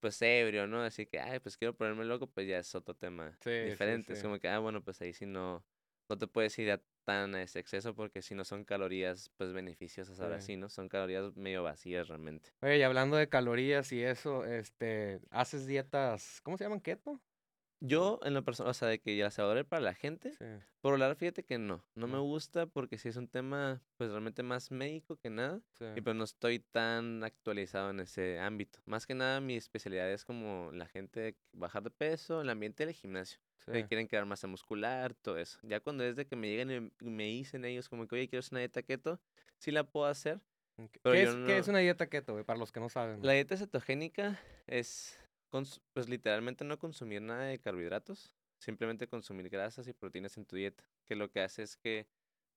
[0.00, 0.82] pues, ebrio, ¿no?
[0.82, 4.12] Así que, ay, pues quiero ponerme loco, pues ya es otro tema sí, diferente.
[4.12, 5.64] Es como que, ah, bueno, pues ahí sí no,
[6.12, 9.52] no te puedes ir a tan a ese exceso porque si no son calorías pues
[9.54, 10.68] beneficiosas ahora sí, ¿no?
[10.68, 12.50] Son calorías medio vacías realmente.
[12.60, 16.80] Oye, y hablando de calorías y eso, este, ¿haces dietas, ¿cómo se llaman?
[16.80, 17.20] ¿Keto?
[17.80, 20.44] Yo, en lo personal, o sea, de que ya se va para la gente, Sí.
[20.82, 21.82] por hablar, fíjate que no.
[21.96, 25.60] No me gusta porque sí es un tema, pues realmente más médico que nada.
[25.78, 25.86] Sí.
[25.96, 28.78] Y pues no estoy tan actualizado en ese ámbito.
[28.84, 32.94] Más que nada, mi especialidad es como la gente bajar de peso, el ambiente del
[32.94, 33.40] gimnasio.
[33.66, 33.72] Sí.
[33.72, 35.58] Que quieren crear masa muscular, todo eso.
[35.62, 38.40] Ya cuando es de que me lleguen y me dicen ellos como que, oye, quiero
[38.40, 39.20] hacer una dieta keto,
[39.58, 40.40] sí la puedo hacer.
[41.02, 42.44] Pero ¿Qué, es, qué es una dieta keto, güey?
[42.44, 43.20] Para los que no saben.
[43.22, 45.18] La dieta cetogénica es,
[45.92, 50.84] pues literalmente no consumir nada de carbohidratos, simplemente consumir grasas y proteínas en tu dieta,
[51.06, 52.06] que lo que hace es que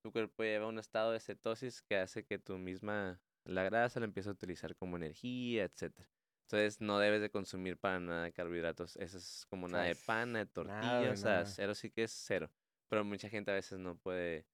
[0.02, 4.00] tu cuerpo lleva a un estado de cetosis que hace que tu misma, la grasa
[4.00, 6.08] la empiece a utilizar como energía, etcétera.
[6.46, 10.46] Entonces no debes de consumir para nada carbohidratos, eso es como nada de pan, de
[10.46, 12.52] tortilla, de o sea, cero sí que es cero.
[12.88, 14.46] Pero mucha gente a veces no puede,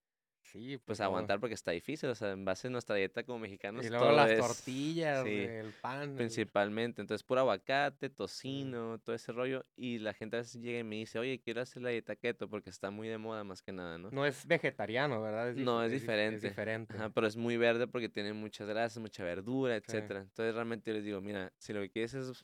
[0.43, 3.85] Sí, pues, aguantar porque está difícil, o sea, en base a nuestra dieta como mexicanos,
[3.85, 5.29] Y luego todo las es- tortillas, sí.
[5.39, 6.09] el pan.
[6.11, 9.65] el- Principalmente, entonces puro aguacate, tocino, todo ese rollo.
[9.75, 12.49] Y la gente a veces llega y me dice, oye, quiero hacer la dieta keto
[12.49, 14.09] porque está muy de moda más que nada, ¿no?
[14.11, 15.53] No es vegetariano, ¿verdad?
[15.55, 16.35] No, es dif- diferente.
[16.37, 16.93] Es diferente.
[16.97, 19.83] Ajá, pero es muy verde porque tiene muchas grasas, mucha verdura, Sí.
[19.85, 20.21] etcétera.
[20.21, 22.43] Entonces realmente yo les digo, mira, si lo que quieres es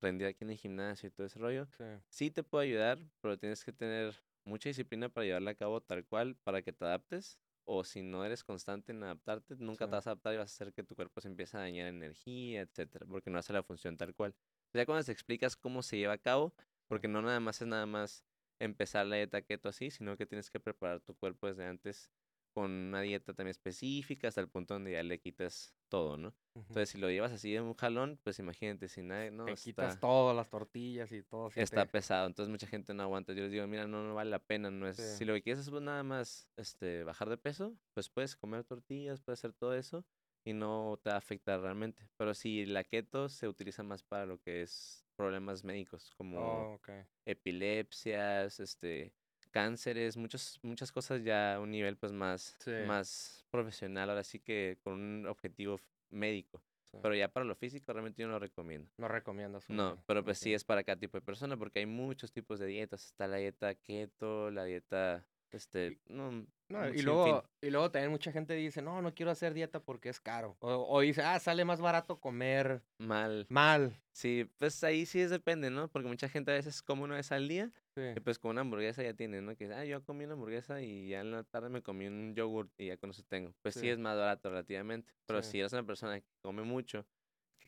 [0.00, 1.84] rendir aquí en el gimnasio y todo ese rollo, Sí.
[2.08, 4.14] sí te puedo ayudar, pero tienes que tener
[4.44, 7.38] mucha disciplina para llevarla a cabo tal cual, para que te adaptes.
[7.64, 9.90] O si no eres constante en adaptarte, nunca Sí.
[9.90, 11.86] te vas a adaptar y vas a hacer que tu cuerpo se empiece a dañar
[11.88, 14.34] energía, etcétera, porque no hace la función tal cual.
[14.74, 16.54] Ya cuando te explicas cómo se lleva a cabo,
[16.88, 18.24] porque no nada más es nada más
[18.58, 22.10] empezar la dieta keto así, sino que tienes que preparar tu cuerpo desde antes
[22.52, 26.36] con una dieta también específica hasta el punto donde ya le quitas todo, ¿no?
[26.68, 29.98] Entonces, si lo llevas así de un jalón, pues imagínate, si nadie, no, Te está,
[29.98, 31.50] quitas todo, las tortillas y todo.
[31.54, 33.32] está te- pesado, entonces mucha gente no aguanta.
[33.32, 35.02] Yo les digo, mira, no, no vale la pena, no es, Sí.
[35.18, 38.64] si lo que quieres es pues, nada más este, bajar de peso, pues puedes comer
[38.64, 40.06] tortillas, puedes hacer todo eso
[40.44, 42.08] y no te va a afectar realmente.
[42.16, 46.74] Pero si la keto se utiliza más para lo que es problemas médicos, como Oh,
[46.74, 46.90] ok.
[47.26, 49.14] epilepsias, este,
[49.50, 52.72] cánceres, muchos, muchas cosas ya a un nivel pues más, Sí.
[52.86, 55.80] más profesional, ahora sí que con un objetivo
[56.10, 56.62] médico.
[56.84, 56.98] Sí.
[57.02, 58.90] Pero ya para lo físico realmente yo no lo recomiendo.
[58.96, 59.68] No recomiendas.
[59.70, 62.66] No, pero pues sí es para cada tipo de persona porque hay muchos tipos de
[62.66, 63.04] dietas.
[63.06, 65.24] Está la dieta keto, la dieta,
[65.56, 66.46] este, no,
[66.94, 70.20] y luego, y luego también mucha gente dice, no, no quiero hacer dieta porque es
[70.20, 70.56] caro.
[70.60, 73.46] O, o dice, ah, sale más barato comer mal.
[73.48, 74.00] mal.
[74.12, 75.88] Sí, pues ahí sí es depende, ¿no?
[75.88, 78.02] Porque mucha gente a veces come una vez al día Sí.
[78.16, 79.56] y pues con una hamburguesa ya tiene, ¿no?
[79.56, 82.70] Que ah, yo comí una hamburguesa y ya en la tarde me comí un yogurt
[82.78, 83.52] y ya con eso tengo.
[83.62, 83.88] Pues sí, Sí.
[83.90, 85.12] es más barato relativamente.
[85.26, 85.52] Pero Sí.
[85.52, 87.04] si eres una persona que come mucho,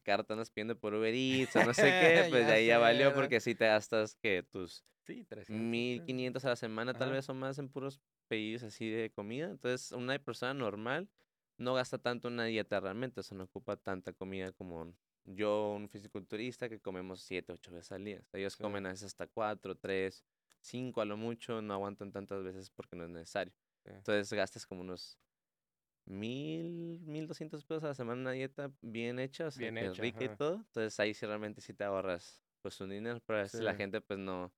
[0.07, 2.79] rato andas pidiendo por Uber Eats o no sé qué, pues Ya de ahí ya
[2.79, 3.15] valió ¿verdad?
[3.15, 5.63] porque si te gastas que tus Sí, 300.
[5.65, 6.01] sí.
[6.01, 9.47] 1500 a la semana tal vez o más en puros pedidos así de comida.
[9.51, 11.11] Entonces, una persona normal
[11.59, 14.95] no gasta tanto en una dieta realmente, o sea, no ocupa tanta comida como
[15.25, 18.25] yo, un fisiculturista que comemos 7, 8 veces al día.
[18.33, 18.63] Ellos Sí.
[18.63, 20.25] comen a veces hasta 4, 3,
[20.61, 23.53] 5 a lo mucho, no aguantan tantas veces porque no es necesario.
[23.85, 23.91] Sí.
[23.91, 25.19] Entonces, gastas como unos
[26.07, 29.93] mil, mil doscientos pesos a la semana una dieta bien hecha, o sea, Bien es
[29.93, 30.57] hecha, rica y todo.
[30.57, 33.77] Entonces, ahí sí realmente sí te ahorras pues un dinero, pero a veces la Sí.
[33.77, 34.55] gente pues no,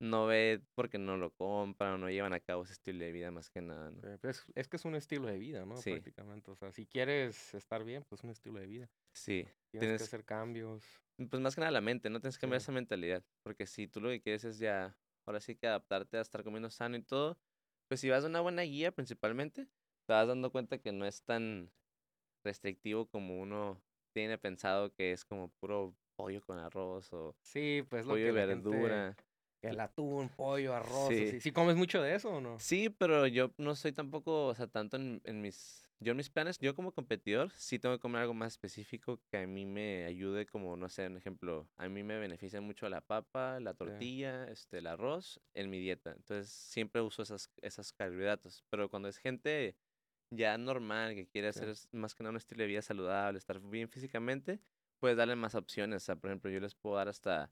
[0.00, 3.30] no ve porque no lo compran o no llevan a cabo ese estilo de vida
[3.32, 4.02] más que nada, ¿no?
[4.02, 5.84] Sí, pues, es que es un estilo de vida, ¿no?
[5.84, 5.84] Sí.
[5.84, 6.50] Prácticamente.
[6.50, 8.90] O sea, si quieres estar bien, pues un estilo de vida.
[9.14, 10.84] Sí, Tienes, que hacer cambios.
[11.30, 12.62] pues más que nada la mente, no tienes que cambiar Sí.
[12.62, 16.20] esa mentalidad, porque si tú lo que quieres es ya, ahora sí que adaptarte a
[16.22, 17.38] estar comiendo sano y todo,
[17.88, 19.68] pues si vas de una buena guía principalmente,
[20.12, 21.70] te vas dando cuenta que no es tan
[22.44, 23.80] restrictivo como uno
[24.12, 28.30] tiene pensado que es como puro pollo con arroz o Sí, pues lo pollo que
[28.30, 29.16] y gente- verdura.
[29.62, 31.08] el atún, pollo, arroz.
[31.08, 31.22] Sí.
[31.28, 31.40] así.
[31.40, 32.58] ¿Sí comes mucho de eso o no?
[32.58, 36.28] Sí, pero yo no soy tampoco, o sea, tanto en, en mis, yo en mis
[36.28, 40.04] planes, yo como competidor, sí tengo que comer algo más específico que a mí me
[40.04, 44.44] ayude, como, no sé, un ejemplo, a mí me beneficia mucho la papa, la tortilla,
[44.50, 46.10] este, el arroz en mi dieta.
[46.10, 48.62] Entonces, siempre uso esas, esas carbohidratos.
[48.68, 49.76] Pero cuando es gente
[50.34, 51.60] ya normal, que quiere Sí.
[51.60, 54.60] hacer es- más que nada un estilo de vida saludable, estar bien físicamente,
[54.98, 56.02] puedes darle más opciones.
[56.02, 57.50] O sea, por ejemplo, yo les puedo dar hasta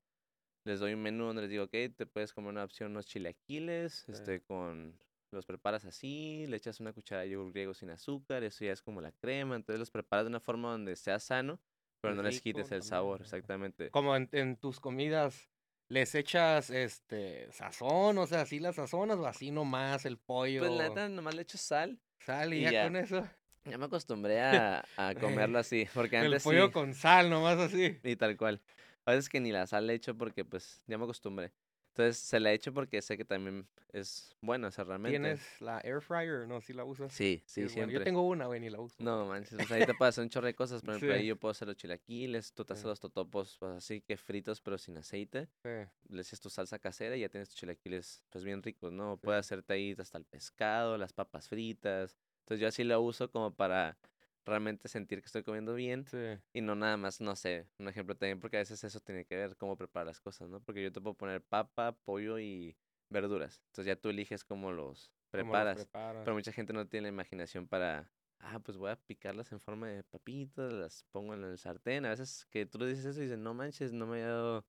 [0.64, 4.04] les doy un menú donde les digo, ok, te puedes comer una opción, unos chilaquiles,
[4.06, 4.12] Sí.
[4.12, 4.98] este, con,
[5.32, 8.82] los preparas así, le echas una cuchara de yogur griego sin azúcar, eso ya es
[8.82, 11.60] como la crema, entonces los preparas de una forma donde sea sano,
[12.00, 13.90] pero no les quites el sabor, exactamente.
[13.90, 15.48] Como en, en tus comidas,
[15.88, 18.18] ¿les echas este sazón?
[18.18, 20.60] O sea, ¿así las sazonas o así nomás el pollo?
[20.60, 22.82] Pues la neta, nomás le echo sal, Sal y, y ya, ya.
[22.84, 23.28] con eso.
[23.64, 27.58] ya me acostumbré a, a comerlo así, porque El antes pollo sí, con sal, nomás
[27.58, 27.98] así.
[28.02, 28.60] y tal cual.
[29.06, 31.52] A veces que ni la sal le echo porque pues ya me acostumbré.
[31.90, 35.10] Entonces se la he hecho porque sé que también es buena esa herramienta.
[35.20, 36.46] ¿Tienes la air fryer?
[36.46, 37.12] No, si la usas.
[37.12, 37.94] Sí, sí, Es siempre.
[37.98, 38.94] Yo tengo una, güey, ni la uso.
[39.02, 40.82] No manches, o sea, ahí te puedes hacer un chorro de cosas.
[40.82, 41.20] Por ejemplo, Sí.
[41.20, 42.88] ahí yo puedo hacer los chilaquiles, tú te haces Sí.
[42.88, 45.48] los totopos, pues así que fritos, pero sin aceite.
[45.64, 45.68] Sí.
[46.08, 49.14] Le echas tu salsa casera y ya tienes tus chilaquiles, pues bien ricos, ¿no?
[49.16, 49.20] Sí.
[49.24, 52.16] Puedes hacerte ahí hasta el pescado, las papas fritas.
[52.40, 53.98] Entonces yo así lo uso como para
[54.44, 56.40] realmente sentir que estoy comiendo bien Sí.
[56.52, 59.36] y no nada más, no sé, un ejemplo también, porque a veces eso tiene que
[59.36, 60.62] ver cómo preparar las cosas, ¿no?
[60.62, 62.76] Porque yo te puedo poner papa, pollo y
[63.08, 63.62] verduras.
[63.66, 65.88] Entonces ya tú eliges cómo los ¿Cómo los preparas.
[66.24, 69.88] Pero mucha gente no tiene la imaginación para, ah, pues voy a picarlas en forma
[69.88, 72.04] de papitas, las pongo en el sartén.
[72.04, 74.66] A veces que tú le dices eso y dicen, no manches, no me había dado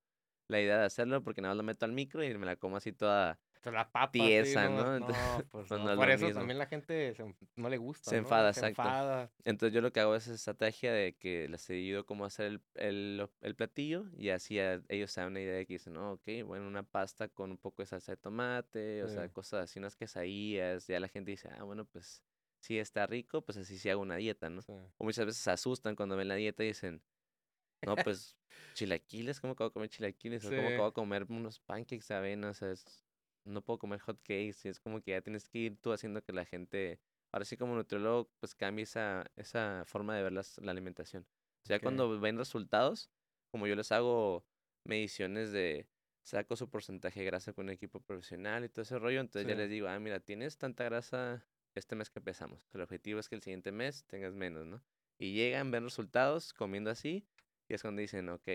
[0.48, 2.78] la idea de hacerlo porque nada más lo meto al micro y me la como
[2.78, 3.40] así toda,
[3.70, 4.12] la papa.
[4.12, 5.00] sí, tiesa, no, ¿no?
[5.00, 5.08] No,
[5.52, 6.40] pues pues no, no es Por eso mismo.
[6.40, 8.10] también la gente se no le gusta.
[8.10, 8.82] Se enfada, Se exacto.
[8.82, 9.32] enfada.
[9.46, 12.46] Entonces yo lo que hago es esa estrategia de que les he ido cómo hacer
[12.48, 16.14] el, el, el platillo y así ellos se dan una idea de que dicen, no,
[16.14, 19.34] ok, bueno, una pasta con un poco de salsa de tomate, o sea, Sí.
[19.34, 22.24] cosas así, unas quesadillas, ya la gente dice, ah, bueno, pues
[22.60, 24.62] sí está rico, pues así sí hago una dieta, ¿no?
[24.62, 24.74] Sí.
[24.98, 27.04] O muchas veces se asustan cuando ven la dieta y dicen,
[27.86, 28.38] no, pues
[28.74, 30.46] chilaquiles, ¿cómo que voy a comer chilaquiles?
[30.46, 30.82] O ¿cómo que Sí.
[30.82, 32.50] voy a comer unos pancakes de avena?
[32.50, 33.06] O sea, es-
[33.46, 34.58] no puedo comer hot cakes.
[34.66, 37.00] Y es como que ya tienes que ir tú haciendo que la gente,
[37.32, 41.26] ahora sí como nutriólogo, pues cambie esa, esa forma de ver las- la alimentación.
[41.64, 43.10] O sea, cuando ven resultados,
[43.52, 44.46] como yo les hago
[44.84, 45.88] mediciones de,
[46.24, 49.56] saco su porcentaje de grasa con un equipo profesional y todo ese rollo, entonces ya
[49.58, 52.68] les digo, ah, mira, tienes tanta grasa este mes que empezamos.
[52.74, 54.84] El objetivo es que el siguiente mes tengas menos, ¿no?
[55.18, 57.26] Y llegan, ven resultados comiendo así,
[57.68, 58.48] y es cuando dicen, ok,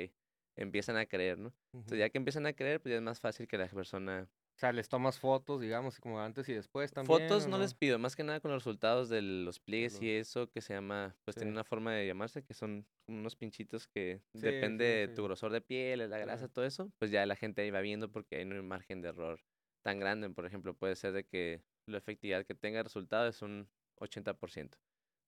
[0.57, 1.53] empiezan a creer, ¿no?
[1.73, 4.29] Entonces ya que empiezan a creer, pues ya es más fácil que la persona...
[4.57, 7.21] O sea, les tomas fotos, digamos, como antes y después también.
[7.21, 10.11] Fotos ¿o no les pido, más que nada con los resultados de los pliegues y
[10.11, 14.23] eso que se llama, pues tiene una forma de llamarse, que son unos pinchitos que
[14.33, 17.37] Sí, depende sí, de tu grosor de piel, la grasa, todo eso, pues ya la
[17.37, 19.41] gente ahí va viendo porque hay no hay margen de error
[19.83, 20.31] tan grande.
[20.31, 24.79] Por ejemplo, puede ser de que la efectividad que tenga el resultado es un 80%.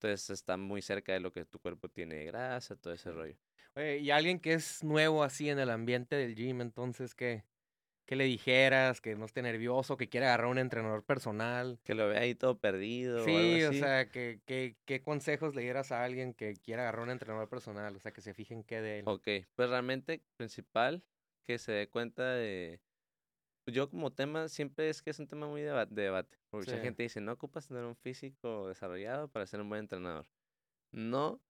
[0.01, 3.37] Entonces está muy cerca de lo que tu cuerpo tiene de grasa, todo ese rollo.
[3.75, 7.45] Oye, y alguien que es nuevo así en el ambiente del gym, entonces, ¿qué,
[8.09, 9.01] qué le dijeras?
[9.01, 11.77] Que no esté nervioso, que quiera agarrar un entrenador personal.
[11.83, 15.53] Que lo vea ahí todo perdido o algo Sí, o sea, que, que- ¿qué consejos
[15.53, 17.95] le dieras a alguien que quiera agarrar un entrenador personal?
[17.95, 19.05] O sea, que se fijen qué de él.
[19.07, 21.03] Ok, pues realmente principal
[21.45, 22.79] que se dé cuenta de...
[23.63, 26.39] pues, Yo como tema siempre es que es un tema muy de debate.
[26.49, 26.83] Porque mucha Sí.
[26.83, 30.25] gente dice, no ocupas tener un físico desarrollado para ser un buen entrenador.
[30.91, 31.43] No,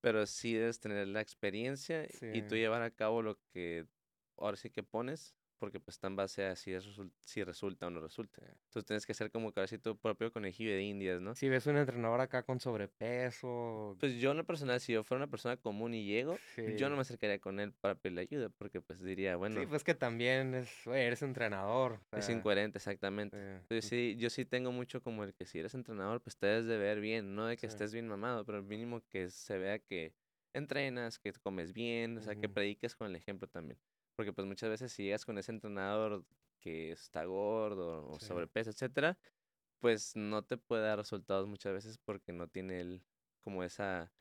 [0.00, 3.88] pero sí debes tener la experiencia y tú llevar a cabo lo que
[4.36, 6.88] ahora sí que pones, porque pues está en base a si, es
[7.24, 8.42] si resulta o no resulta.
[8.42, 11.34] Entonces tienes que ser como sí tu propio conejillo de indias, ¿no?
[11.34, 15.24] Si ves un entrenador acá con sobrepeso, Pues yo en lo personal, si yo fuera
[15.24, 16.42] una persona común y llego,
[16.76, 19.84] yo no me acercaría con él para pedirle ayuda, porque pues diría, bueno, Sí, pues
[19.84, 22.00] que también es, eres entrenador.
[22.12, 23.36] o es incoherente, exactamente.
[23.80, 26.46] sí, Entonces sí, yo sí tengo mucho como el que si eres entrenador, pues te
[26.46, 27.72] debes de ver bien, no de que Sí.
[27.72, 30.14] estés bien mamado, pero mínimo que se vea que
[30.54, 33.78] entrenas, que comes bien, o sea, que prediques con el ejemplo también.
[34.16, 36.26] Porque pues muchas veces si llegas con ese entrenador
[36.60, 38.26] que está gordo o Sí.
[38.26, 39.18] sobrepeso, etcétera,
[39.80, 43.06] pues no te puede dar resultados muchas veces porque no tiene el,
[43.40, 44.12] como esa,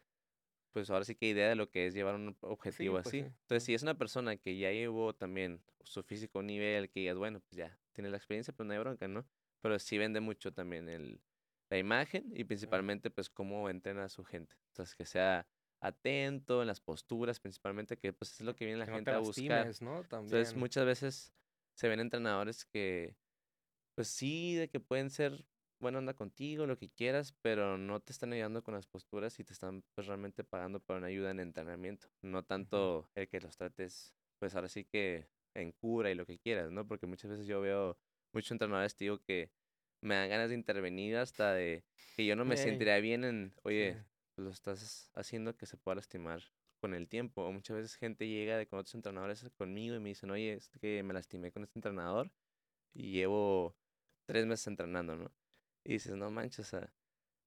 [0.72, 3.20] pues ahora sí que idea de lo que es llevar un objetivo pues así.
[3.20, 7.18] sí, Entonces, si es una persona que ya llevó también su físico nivel, que digas,
[7.18, 9.28] bueno, pues ya tiene la experiencia, pues no hay bronca, ¿no?
[9.62, 11.22] Pero sí vende mucho también el,
[11.70, 14.58] la imagen y principalmente pues cómo entrena a su gente.
[14.70, 15.48] Entonces, que sea
[15.88, 19.12] atento en las posturas, principalmente, que pues es lo que viene la que no gente
[19.12, 19.68] te a buscar.
[19.68, 20.00] lastimes, ¿no?
[20.02, 21.34] Entonces, muchas veces
[21.76, 23.16] se ven entrenadores que,
[23.96, 25.46] pues sí, de que pueden ser
[25.80, 29.44] buena onda contigo, lo que quieras, pero no te están ayudando con las posturas y
[29.44, 32.08] te están pues realmente pagando por una ayuda en entrenamiento.
[32.22, 36.40] No tanto el que los trates, pues ahora sí que en cura y lo que
[36.40, 36.88] quieras, ¿no?
[36.88, 37.98] Porque muchas veces yo veo
[38.34, 39.52] muchos entrenadores, digo, que
[40.02, 44.00] me dan ganas de intervenir hasta de que yo no me sentiría bien en, oye,
[44.00, 44.15] sí.
[44.38, 46.44] Lo estás haciendo que se pueda lastimar
[46.80, 47.44] con el tiempo.
[47.44, 50.70] O muchas veces gente llega de con otros entrenadores conmigo y me dicen, oye, es
[50.70, 52.32] que me lastimé con este entrenador
[52.94, 53.76] y llevo
[54.26, 55.32] tres meses entrenando, ¿no?
[55.84, 56.94] Y dices, no manches, o sea,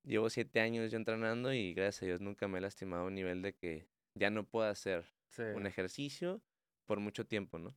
[0.05, 3.15] llevo siete años yo entrenando y gracias a Dios nunca me he lastimado a un
[3.15, 5.43] nivel de que ya no puedo hacer Sí.
[5.55, 6.41] un ejercicio
[6.87, 7.77] por mucho tiempo, ¿no?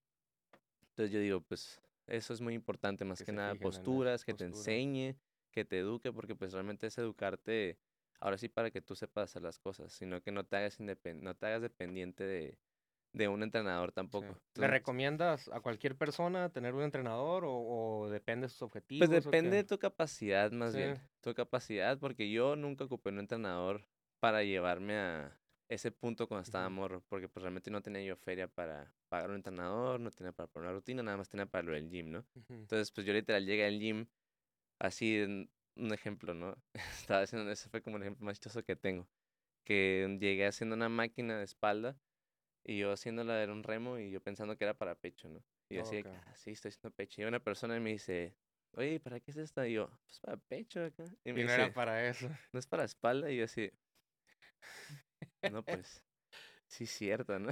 [0.90, 5.16] Entonces yo digo, pues eso es muy importante, más Que nada posturas, que te enseñe,
[5.52, 7.78] que te eduque, porque pues realmente es educarte,
[8.22, 11.36] ahora sí para que tú sepas hacer las cosas, sino que no te hagas, no
[11.36, 12.60] te hagas dependiente de,
[13.14, 14.26] de un entrenador Sí.
[14.26, 14.42] tampoco.
[14.56, 19.00] ¿Le recomiendas a cualquier persona tener un entrenador o, o depende de sus objetivos?
[19.00, 21.02] Pues depende de tu capacidad más bien, Sí.
[21.22, 23.88] tu capacidad, porque yo nunca ocupé un entrenador
[24.20, 28.48] para llevarme a ese punto cuando estaba morro, porque pues realmente no tenía yo feria
[28.48, 31.74] para pagar un entrenador, no tenía para poner una rutina, nada más tenía para lo
[31.74, 32.28] del gym, ¿no?
[32.64, 34.08] Entonces, pues yo literal llegué al gym,
[34.80, 36.56] así, un ejemplo, ¿no?
[37.10, 39.08] Estaba haciendo, ese fue como el ejemplo más chistoso que tengo,
[39.66, 42.00] que llegué haciendo una máquina de espalda
[42.64, 45.44] y yo haciéndola era un remo y yo pensando que era para pecho, ¿no?
[45.70, 46.16] Y yo así, de que, Ok.
[46.18, 47.22] "Ah, sí, estoy haciendo pecho.
[47.22, 48.36] Y una persona me dice,
[48.74, 49.68] oye, ¿para qué es esta?
[49.68, 51.06] Y yo, pues para pecho acá.
[51.24, 52.30] Y Y me no dice, era para eso.
[52.54, 53.32] ¿no es para espalda?
[53.32, 53.72] Y yo así,
[55.48, 56.04] no, pues,
[56.68, 57.52] sí, cierto, ¿no?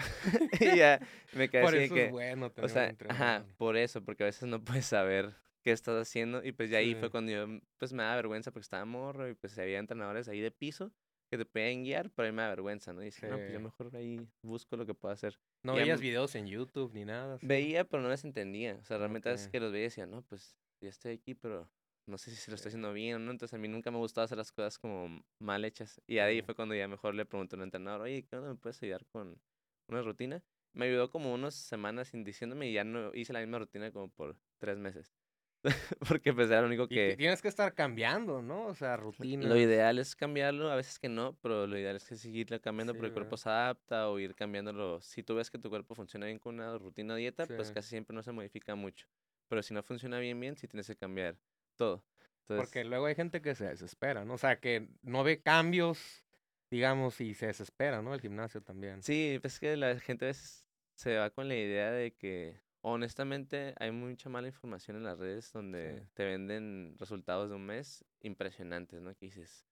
[0.61, 1.01] y ya
[1.34, 4.03] me quedé Por así eso que, es bueno o tener sea, un ajá, por eso,
[4.03, 6.43] porque a veces no puedes saber qué estás haciendo.
[6.43, 6.99] Y pues de ahí Sí.
[6.99, 7.47] fue cuando yo,
[7.78, 10.91] pues me da vergüenza porque estaba morro y pues había entrenadores ahí de piso
[11.32, 13.01] que te podían guiar, pero a mí me da vergüenza, ¿no?
[13.01, 15.39] Y dije, no, pues yo mejor ahí busco lo que puedo hacer.
[15.64, 17.38] No ya veías videos en YouTube ni nada.
[17.43, 18.78] Veía, pero no les entendía.
[18.82, 19.51] O sea, realmente a veces Ok.
[19.51, 21.70] que los veía y decía, no, pues ya estoy aquí, pero
[22.07, 23.32] no sé si se lo estoy haciendo bien o no.
[23.32, 26.01] Entonces a mí nunca me gustaba hacer las cosas como mal hechas.
[26.07, 28.49] Y ahí fue cuando ya mejor le pregunté a un entrenador, oye, ¿qué onda?
[28.49, 29.39] ¿Me puedes ayudar con
[29.88, 30.43] una rutina?
[30.74, 34.10] Me ayudó como unas semanas sin diciéndome y ya no hice la misma rutina como
[34.10, 35.18] por tres meses.
[36.07, 37.16] Porque pues era lo único Y que...
[37.18, 38.68] tienes que estar cambiando, ¿no?
[38.68, 39.47] O sea, rutina.
[39.47, 42.93] Lo ideal es cambiarlo, a veces que no, pero lo ideal es que seguirlo cambiando
[42.93, 45.01] Sí, porque el cuerpo se adapta o ir cambiándolo.
[45.01, 48.16] Si tú ves que tu cuerpo funciona bien con una rutina dieta, pues casi siempre
[48.16, 49.07] no se modifica mucho.
[49.47, 51.38] Pero si no funciona bien, bien, sí tienes que cambiar
[51.76, 52.03] todo.
[52.47, 54.34] Porque luego hay gente que se desespera, ¿no?
[54.34, 56.26] O sea, que no ve cambios,
[56.72, 58.14] digamos, y se desespera, ¿no?
[58.14, 59.03] El gimnasio también.
[59.03, 63.74] sí, pues que la gente a veces se va con la idea de que, honestamente,
[63.80, 66.08] hay mucha mala información en las redes donde Sí.
[66.14, 69.14] te venden resultados de un mes impresionantes, ¿no?
[69.16, 69.66] Que dices,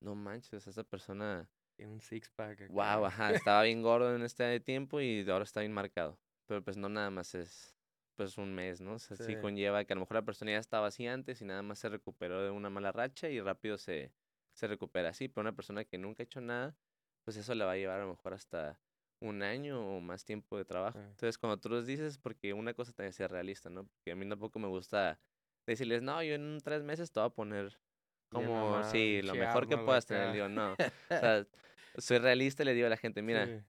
[0.00, 1.48] no manches, esa persona...
[1.76, 2.68] Tiene un six pack.
[2.70, 6.18] Wow, ajá, estaba bien gordo en este tiempo y ahora está bien marcado.
[6.46, 7.76] Pero pues no nada más es
[8.16, 8.94] pues un mes, ¿no?
[8.94, 9.36] O sea, sí Sí.
[9.40, 11.88] conlleva que a lo mejor la persona ya estaba así antes y nada más se
[11.88, 14.12] recuperó de una mala racha y rápido se,
[14.52, 15.28] se recupera así.
[15.28, 16.76] Pero una persona que nunca ha hecho nada,
[17.24, 18.80] pues eso le va a llevar a lo mejor hasta
[19.20, 20.98] un año o más tiempo de trabajo.
[20.98, 21.04] Sí.
[21.04, 23.84] Entonces, cuando tú los dices, porque una cosa también sea realista, ¿no?
[23.86, 25.18] Porque a mí tampoco me gusta
[25.66, 27.78] decirles, no, yo en tres meses te voy a poner
[28.28, 30.32] como, sí, lo mejor que puedas tener.
[30.32, 30.72] digo, no.
[30.72, 30.76] O
[31.08, 31.46] sea,
[31.96, 33.64] soy realista y le digo a la gente, mira, Sí.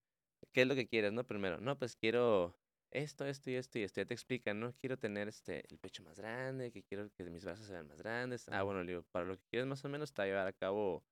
[0.51, 1.23] ¿qué es lo que quieres, no?
[1.25, 2.57] Primero, no, pues quiero
[2.91, 4.01] esto, esto y esto y esto.
[4.01, 4.73] Ya te explican, ¿no?
[4.73, 7.99] Quiero tener este, el pecho más grande, que quiero que mis brazos se vean más
[8.01, 8.47] grandes.
[8.49, 10.47] Ah, bueno, le digo, para lo que quieres más o menos te va a llevar
[10.47, 11.03] a cabo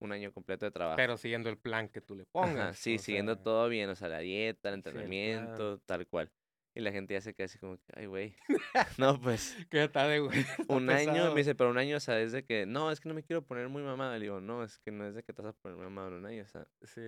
[0.00, 0.96] un año completo de trabajo.
[0.96, 2.78] Pero siguiendo el plan que tú le Ajá, pongas.
[2.78, 6.30] sí, o siguiendo sea, todo bien, o sea, la dieta, el sí, entrenamiento, tal cual.
[6.74, 8.34] Y la gente ya se queda así como, que, ay, güey.
[8.98, 10.44] No, pues, ¿Qué está de güey?
[10.68, 11.34] Un año, pesado.
[11.34, 13.22] me dice, pero un año, o sea, es de que, no, es que no me
[13.22, 14.18] quiero poner muy mamada.
[14.18, 16.14] Le digo, no, es que no es de que te vas a poner mamada en
[16.14, 17.00] un año, o sea, Sí,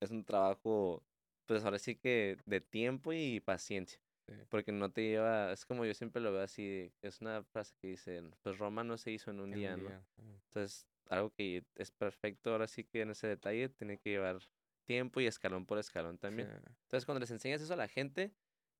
[0.00, 1.04] es un trabajo,
[1.46, 4.00] pues ahora sí que de tiempo y paciencia.
[4.26, 4.34] sí.
[4.48, 7.88] Porque no te lleva, es como yo siempre lo veo así, es una frase que
[7.88, 9.90] dicen, pues Roma no se hizo en un En día, ¿no?
[9.90, 10.02] día.
[10.16, 10.40] mm.
[10.48, 14.38] Entonces, algo que es perfecto, ahora sí que en ese detalle tiene que llevar
[14.84, 16.50] tiempo y escalón por escalón también.
[16.50, 16.78] Sí.
[16.84, 18.34] Entonces, cuando les enseñas eso a la gente,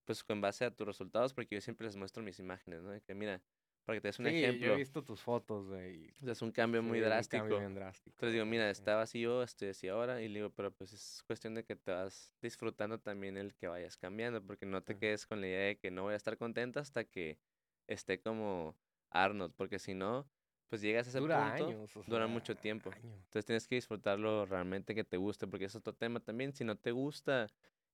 [0.04, 2.90] pues con base a tus resultados, porque yo siempre les muestro mis imágenes, ¿no?
[2.90, 3.44] De que mira,
[3.84, 6.12] para que te des un Sí, yo ejemplo, he visto tus fotos, güey.
[6.20, 7.28] o sea, es un cambio muy drástico.
[7.28, 8.16] cambio bien drástico.
[8.16, 11.54] Entonces digo, mira, estaba así yo, estoy así ahora, y digo, pero pues es cuestión
[11.54, 14.98] de que te vas disfrutando también el que vayas cambiando, porque no te Sí.
[14.98, 17.40] quedes con la idea de que no voy a estar contenta hasta que
[17.86, 18.76] esté como
[19.10, 20.30] Arnold, porque si no,
[20.68, 21.96] pues llegas a ese Dura punto, años.
[21.96, 22.90] o dura mucho tiempo.
[22.90, 23.16] años.
[23.24, 26.52] Entonces tienes que disfrutarlo realmente que te guste, porque es otro tema también.
[26.52, 27.46] Si no te gusta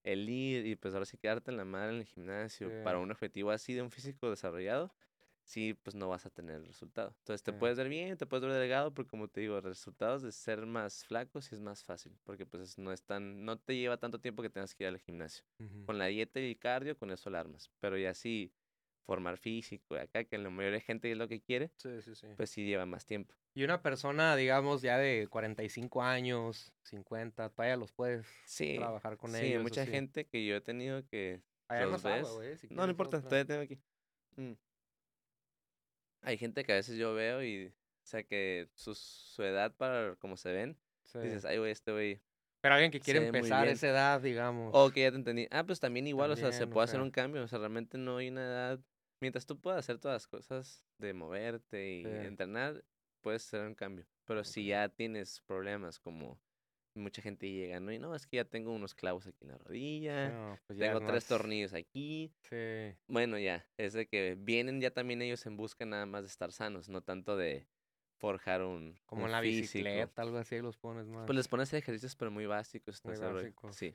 [0.02, 3.10] el ir y pues ahora sí quedarte en la madre en el gimnasio para un
[3.10, 4.94] objetivo así de un físico desarrollado,
[5.44, 7.14] sí, pues no vas a tener el resultado.
[7.18, 7.58] Entonces te Sí.
[7.58, 11.04] puedes ver bien, te puedes ver delgado, pero como te digo, resultados de ser más
[11.06, 14.20] flaco sí es más fácil, porque pues es- no es tan, no te lleva tanto
[14.20, 15.44] tiempo que tengas que ir al gimnasio.
[15.86, 17.70] Con la dieta y cardio, con eso la armas.
[17.80, 18.52] Pero ya sí,
[19.04, 22.14] formar físico, y acá que la mayoría de gente es lo que quiere, Sí, sí,
[22.14, 22.26] sí.
[22.36, 23.34] pues sí lleva más tiempo.
[23.54, 29.30] Y una persona, digamos, ya de 45 años, 50, todavía los puedes Sí, trabajar con
[29.32, 29.52] sí, ellos.
[29.56, 29.90] eso mucha sí.
[29.90, 32.60] gente que yo he tenido que Allá los agua, ves.
[32.60, 33.28] si no, no importa, otra.
[33.28, 33.78] todavía tengo aquí.
[34.36, 34.52] Mm.
[36.22, 40.16] Hay gente que a veces yo veo y, o sea, que su, su edad para
[40.16, 41.18] como se ven, Sí.
[41.18, 42.20] dices, ay, güey, este güey.
[42.62, 44.70] Pero alguien que quiere empezar a esa edad, digamos.
[44.74, 45.46] O que ya te entendí.
[45.50, 47.42] Ah, pues también igual, o sea, se o puede hacer un cambio.
[47.42, 48.80] O sea, realmente no hay una edad.
[49.20, 52.08] Mientras tú puedas hacer todas las cosas de moverte y Sí.
[52.08, 52.84] entrenar,
[53.20, 54.06] puedes hacer un cambio.
[54.26, 56.38] Pero si ya tienes problemas como
[56.94, 57.92] mucha gente llega, ¿no?
[57.92, 60.98] Y no, es que ya tengo unos clavos aquí en la rodilla, No, pues tengo
[60.98, 62.32] es tres tornillos aquí.
[62.42, 62.96] Sí.
[63.08, 66.52] Bueno, ya, es de que vienen ya también ellos en busca nada más de estar
[66.52, 67.66] sanos, no tanto de
[68.18, 69.84] forjar un, Como un la físico.
[69.84, 71.26] bicicleta, algo así, los pones más.
[71.26, 73.04] Pues les pones ejercicios, pero muy básicos.
[73.04, 73.76] Muy básicos.
[73.76, 73.94] Sí.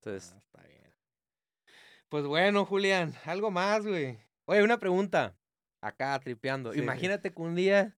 [0.00, 0.93] Entonces, Ah, está bien.
[2.08, 4.18] Pues bueno, Julián, algo más, güey.
[4.46, 5.36] Oye, una pregunta.
[5.80, 6.72] Acá tripeando.
[6.72, 6.82] Sí, sí.
[6.84, 7.96] Imagínate que un día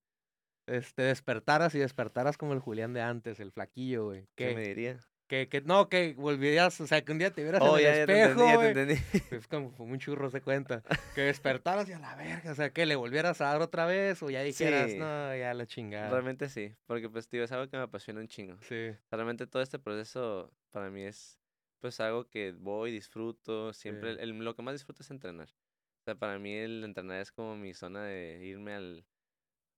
[0.67, 4.27] este, despertaras y despertaras como el Julián de antes, el flaquillo, güey.
[4.35, 4.99] ¿Qué me diría?
[5.29, 7.95] que, que, no, que volvieras, o sea, que un día te vieras Oh, en ya,
[7.95, 9.37] el ya te espejo, entendí, ya te entendí.
[9.37, 10.85] Es como, como un churro se cuenta.
[11.17, 14.23] Que despertaras y a la verga, o sea, que le volvieras a dar otra vez
[14.23, 14.99] o ya dijeras, Sí.
[14.99, 16.11] no, ya la chingada.
[16.11, 18.57] Realmente sí, porque pues tío, es algo que me apasiona un chingo.
[18.63, 21.41] Sí, Realmente todo este proceso para mí es
[21.81, 24.21] pues algo que voy, disfruto, siempre, Sí.
[24.23, 25.49] el- lo que más disfruto es entrenar.
[25.49, 29.05] O sea, para mí el entrenar es como mi zona de irme al,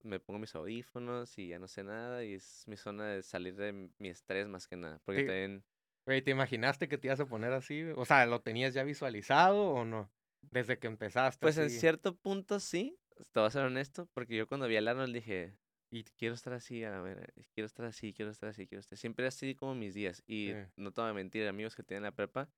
[0.02, 3.56] me pongo mis audífonos y ya no sé nada y es mi zona de salir
[3.56, 5.26] de mi estrés más que nada, porque Sí.
[5.26, 5.64] también,
[6.06, 7.82] Güey, ¿te imaginaste que te ibas a poner así?
[7.94, 10.10] O sea, ¿lo tenías ya visualizado o no?
[10.40, 11.38] Desde que empezaste.
[11.40, 12.98] pues en cierto punto sí,
[13.32, 15.54] te voy a ser honesto, porque yo cuando vi al Arnold dije,
[15.90, 19.26] Y quiero estar así, a ver, quiero estar así, quiero estar así, quiero estar Siempre
[19.26, 20.22] así como mis días.
[20.26, 20.54] Y Sí.
[20.76, 22.50] no te voy a mentir, amigos que tienen la prepa,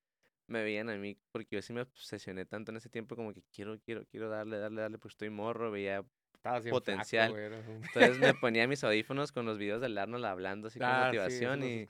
[0.49, 3.43] me veían a mí, porque yo sí me obsesioné tanto en ese tiempo como que
[3.53, 6.05] quiero, quiero, quiero darle, darle, darle, porque estoy morro, veía...
[6.43, 7.31] flaco, potencial.
[7.33, 11.03] un- Entonces me ponía mis audífonos con los videos del Arnold hablando así con Ah,
[11.03, 11.87] eso motivación y,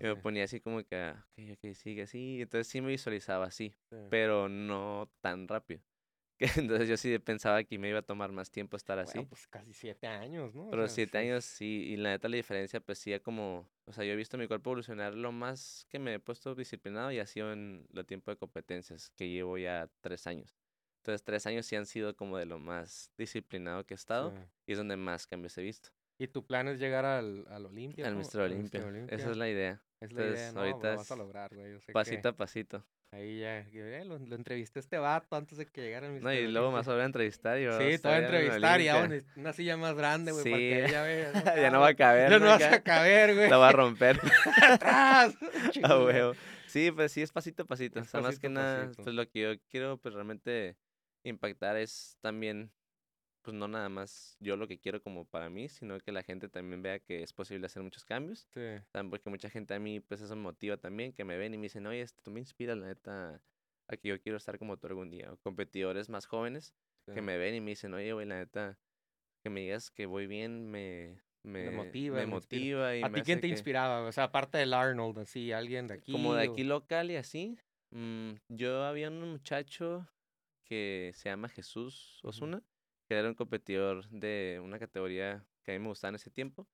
[0.00, 2.40] me ponía así como que, ah, ok, ok, sigue así.
[2.40, 3.96] Entonces sí me visualizaba así, sí.
[4.10, 5.82] pero no tan rápido.
[6.56, 9.18] Entonces yo sí pensaba que me iba a tomar más tiempo estar así.
[9.18, 10.66] Bueno, pues casi siete años, ¿no?
[10.66, 13.68] O Pero sea, siete sí, años sí, y la neta la diferencia pues sí, como,
[13.84, 17.12] o sea, yo he visto mi cuerpo evolucionar lo más que me he puesto disciplinado
[17.12, 20.56] y ha sido en el tiempo de competencias, que llevo ya tres años.
[20.98, 24.36] Entonces tres años sí han sido como de lo más disciplinado que he estado sí.
[24.66, 25.90] y es donde más cambios he visto.
[26.18, 28.06] ¿Y tu plan es llegar al, al Olimpia?
[28.06, 28.20] Al ¿no?
[28.20, 28.40] Mr.
[28.40, 28.80] Al Olimpia.
[29.08, 29.82] Esa es la idea.
[30.00, 31.72] Es la idea, entonces, no, ahorita lo vas a lograr, güey.
[31.72, 32.86] Yo sé Pasito que a pasito.
[33.14, 36.22] Ahí ya, eh, lo, lo entrevisté a este vato antes de que llegara Mr.
[36.22, 38.88] No, y luego vas volver a entrevistar y vas Sí, te voy a entrevistar y
[38.88, 40.62] una, una silla más grande, güey, para Sí.
[40.62, 41.32] que ya veas.
[41.56, 42.30] ya no va a caber.
[42.30, 43.48] Ya no vas Acá a caber, güey.
[43.50, 44.20] La va a romper.
[44.62, 45.34] ¡Atrás!
[45.66, 46.04] A Chingada.
[46.04, 46.32] huevo.
[46.66, 48.00] Sí, pues sí, es pasito a pasito.
[48.00, 50.76] Es o sea, más que pasito nada, pues lo que yo quiero, pues realmente
[51.22, 52.70] impactar es también,
[53.44, 56.48] pues no nada más yo lo que quiero como para mí, sino que la gente
[56.48, 58.48] también vea que es posible hacer muchos cambios.
[58.52, 58.60] Sí,
[59.10, 61.64] porque mucha gente a mí, pues eso me motiva también, que me ven y me
[61.64, 63.40] dicen, oye, tú me inspiras, la neta,
[63.88, 65.30] a que yo quiero estar como tú algún día.
[65.32, 66.74] O competidores más jóvenes
[67.06, 67.12] sí.
[67.12, 68.78] que me ven y me dicen, oye, güey, la neta,
[69.42, 72.62] que me digas que voy bien, me, me, motiva, me me inspira.
[72.62, 74.02] motiva y ¿A ti quién te que- inspiraba?
[74.08, 76.12] O sea, aparte del Arnold, así, alguien de aquí.
[76.12, 77.58] Como de o- aquí local y así.
[77.90, 80.08] mm, yo había un muchacho
[80.64, 82.20] que se llama Jesús.
[82.22, 82.62] Osuna,
[83.06, 86.66] que era un competidor de una categoría que a mí me gustaba en ese tiempo.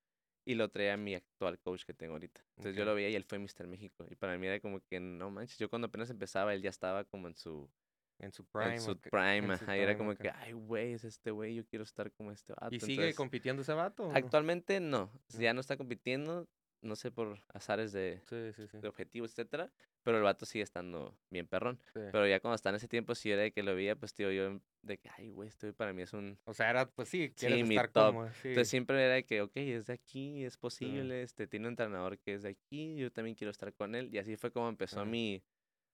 [0.47, 2.41] Y lo traía mi actual coach que tengo ahorita.
[2.57, 2.87] Entonces yo Ok.
[2.89, 3.67] lo veía y él fue Mr.
[3.67, 4.07] México.
[4.11, 5.59] Y para mí era como que no manches.
[5.59, 7.71] Yo cuando apenas empezaba, él ya estaba como en su
[8.19, 8.75] En su prime.
[8.77, 9.37] en su prime.
[9.39, 10.19] en su ajá, y era como ok.
[10.19, 12.75] que, ay, güey, es este güey, yo quiero estar como este vato.
[12.75, 14.11] ¿Y sigue Entonces, compitiendo ese vato?
[14.15, 14.81] Actualmente.
[14.81, 15.11] No.
[15.39, 16.49] Ya no está compitiendo.
[16.83, 18.79] No sé por azares de, Sí, sí, sí.
[18.79, 19.71] de objetivos, etcétera.
[20.03, 21.79] Pero el vato sigue estando bien perrón.
[21.93, 24.31] Pero ya cuando está en ese tiempo, si era de que lo veía, pues tío,
[24.31, 26.39] yo de que, ay, güey, güey para mí es un...
[26.45, 28.15] O sea, era, pues sí, quieres mi estar top.
[28.15, 28.29] como.
[28.33, 28.49] Sí.
[28.49, 32.19] Entonces siempre era de que, ok, es de aquí, es posible, este, tiene un entrenador
[32.19, 34.09] que es de aquí, yo también quiero estar con él.
[34.13, 35.43] Y así fue como empezó mi,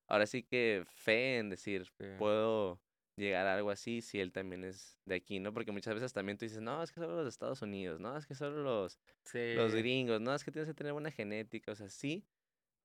[0.06, 2.80] ahora sí que fe en decir, puedo
[3.16, 5.52] llegar a algo así si él también es de aquí, ¿no?
[5.52, 8.26] Porque muchas veces también tú dices, no, es que solo los Estados Unidos, no, es
[8.26, 9.54] que solo los, Sí.
[9.56, 12.28] los gringos, no, es que tienes que tener buena genética, o sea, sí,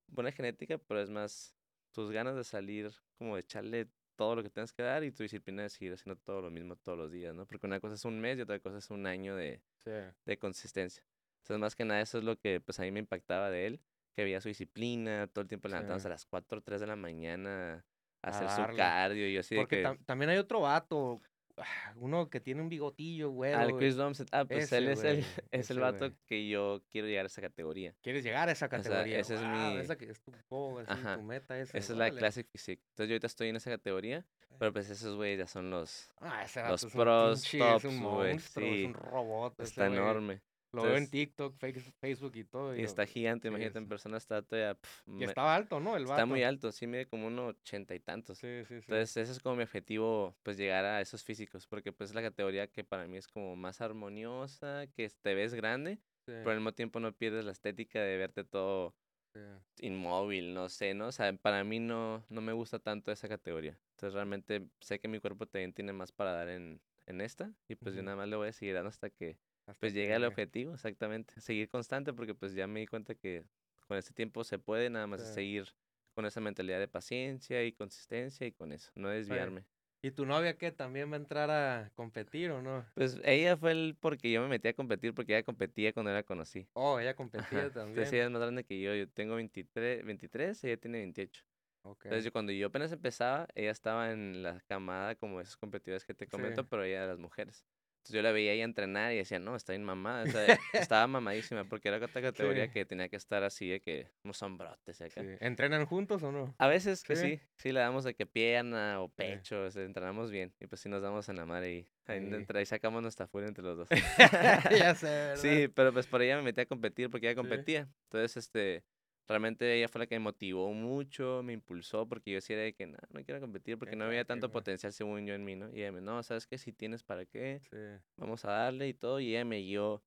[0.08, 1.56] buena genética, pero es más
[1.92, 5.22] tus ganas de salir, como de echarle todo lo que tienes que dar y tu
[5.22, 7.46] disciplina de seguir haciendo todo lo mismo todos los días, ¿no?
[7.46, 9.90] Porque una cosa es un mes y otra cosa es un año de, Sí.
[10.26, 11.04] de consistencia.
[11.42, 13.82] Entonces, más que nada, eso es lo que pues a mí me impactaba de él,
[14.14, 16.06] que veía su disciplina, todo el tiempo levantándose Sí.
[16.08, 17.86] a las 4 o 3 de la mañana
[18.22, 19.84] hacer su cardio y así de Porque que...
[19.88, 21.20] tam- también hay otro vato,
[21.96, 23.52] uno que tiene un bigotillo, güey.
[23.52, 26.12] Al Chris Domset, ah, pues Ese él es el, güey, es el ese vato güey.
[26.26, 27.94] que yo quiero llegar a esa categoría.
[28.02, 29.18] Quieres llegar a esa sea, categoría.
[29.18, 30.32] ese es mi- Esa que es tu
[30.80, 31.76] así, Ajá, tu meta esa.
[31.76, 32.10] Esa es la.
[32.10, 32.82] Classic Physique.
[32.90, 34.24] Entonces yo ahorita estoy en esa categoría,
[34.58, 36.10] pero pues esos güeyes ya son los...
[36.20, 38.84] Ah, ese los vato es un pros pinche, tops, es un güey, monstruo, es sí.
[38.84, 39.54] un robot.
[39.60, 39.98] ese Está güey.
[39.98, 40.42] enorme.
[40.72, 42.74] Lo veo en TikTok, Face- Facebook y todo.
[42.76, 43.90] Y está gigante, imagínate, en sí.
[43.90, 44.74] persona está todavía...
[44.74, 45.96] pf, Y me- estaba alto, ¿no?
[45.96, 46.48] El está muy vato.
[46.48, 48.38] alto, sí mide como unos ochenta y tantos.
[48.38, 48.92] Sí, sí, sí.
[48.92, 52.22] Entonces, ese es como mi objetivo, pues llegar a esos físicos, porque pues es la
[52.22, 56.56] categoría que para mí es como más armoniosa, que te ves grande, sí, pero al
[56.58, 58.94] mismo tiempo no pierdes la estética de verte todo
[59.34, 59.40] sí.
[59.80, 61.08] inmóvil, no sé, ¿no?
[61.08, 63.78] O sea, para mí no, no me gusta tanto esa categoría.
[63.92, 67.74] Entonces, realmente sé que mi cuerpo también tiene más para dar en, en esta, y
[67.76, 69.38] pues yo nada más le voy a seguir dando hasta que
[69.78, 71.40] pues que llegue al objetivo, exactamente.
[71.40, 73.44] Seguir constante, porque pues ya me di cuenta que
[73.86, 75.34] con este tiempo se puede nada más Sí.
[75.34, 75.66] seguir
[76.14, 79.64] con esa mentalidad de paciencia y consistencia y con eso, no desviarme.
[80.02, 80.72] ¿Y tu novia qué?
[80.72, 82.84] ¿También va a entrar a competir o no?
[82.94, 86.22] Pues ella fue el porque yo me metí a competir, porque ella competía cuando la
[86.22, 86.66] conocí.
[86.74, 87.16] Oh, ella Ajá.
[87.16, 87.88] competía también.
[87.90, 91.44] Entonces ella es más grande que yo, yo tengo 23, 23 ella tiene 28.
[91.84, 92.04] Ok.
[92.04, 96.14] Entonces yo, cuando yo apenas empezaba, ella estaba en la camada como esos competidores que
[96.14, 96.68] te comento, Sí.
[96.68, 97.64] pero ella de las mujeres.
[98.02, 100.24] Entonces yo la veía ahí entrenar y decía, no, está bien mamada.
[100.24, 102.20] O sea, estaba mamadísima porque era otra
[102.60, 102.72] categoría Sí.
[102.72, 105.22] que tenía que estar así de que unos hombrotes y acá.
[105.22, 105.28] Sí.
[105.38, 106.52] ¿Entrenan juntos o no?
[106.58, 107.36] A veces que Sí.
[107.36, 110.80] sí, sí le damos de que pierna o pecho, o sea, entrenamos bien y pues
[110.80, 112.66] sí nos damos en la madre y ahí, Sí.
[112.66, 113.88] sacamos nuestra furia entre los dos.
[114.88, 115.36] ya sé, ¿verdad?
[115.36, 117.48] Sí, pero pues por ella me metí a competir porque ella Sí.
[117.48, 117.88] competía.
[118.10, 118.82] Entonces, este,
[119.28, 122.86] realmente ella fue la que me motivó mucho, me impulsó, porque yo decía de que
[122.86, 125.68] no, no quiero competir porque no había tanto potencial según yo en mí, ¿no?
[125.70, 126.58] Y ella me, no, ¿sabes qué?
[126.58, 128.04] Si tienes para qué, Sí.
[128.16, 129.20] vamos a darle y todo.
[129.20, 130.02] Y ella me guió,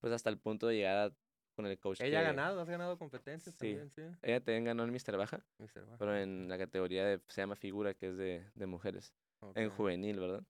[0.00, 1.16] pues hasta el punto de llegar a-
[1.54, 2.00] con el coach.
[2.02, 3.58] Ella ha que- ganado, has ganado competencias Sí.
[3.76, 4.02] también, sí.
[4.22, 5.16] Ella también ganó en Mr.
[5.16, 5.84] Baja, Mr.
[5.86, 5.96] Baja.
[5.98, 9.14] pero en la categoría de, se llama figura, que es de, de mujeres,
[9.54, 9.72] en Ok.
[9.74, 10.42] juvenil, ¿verdad?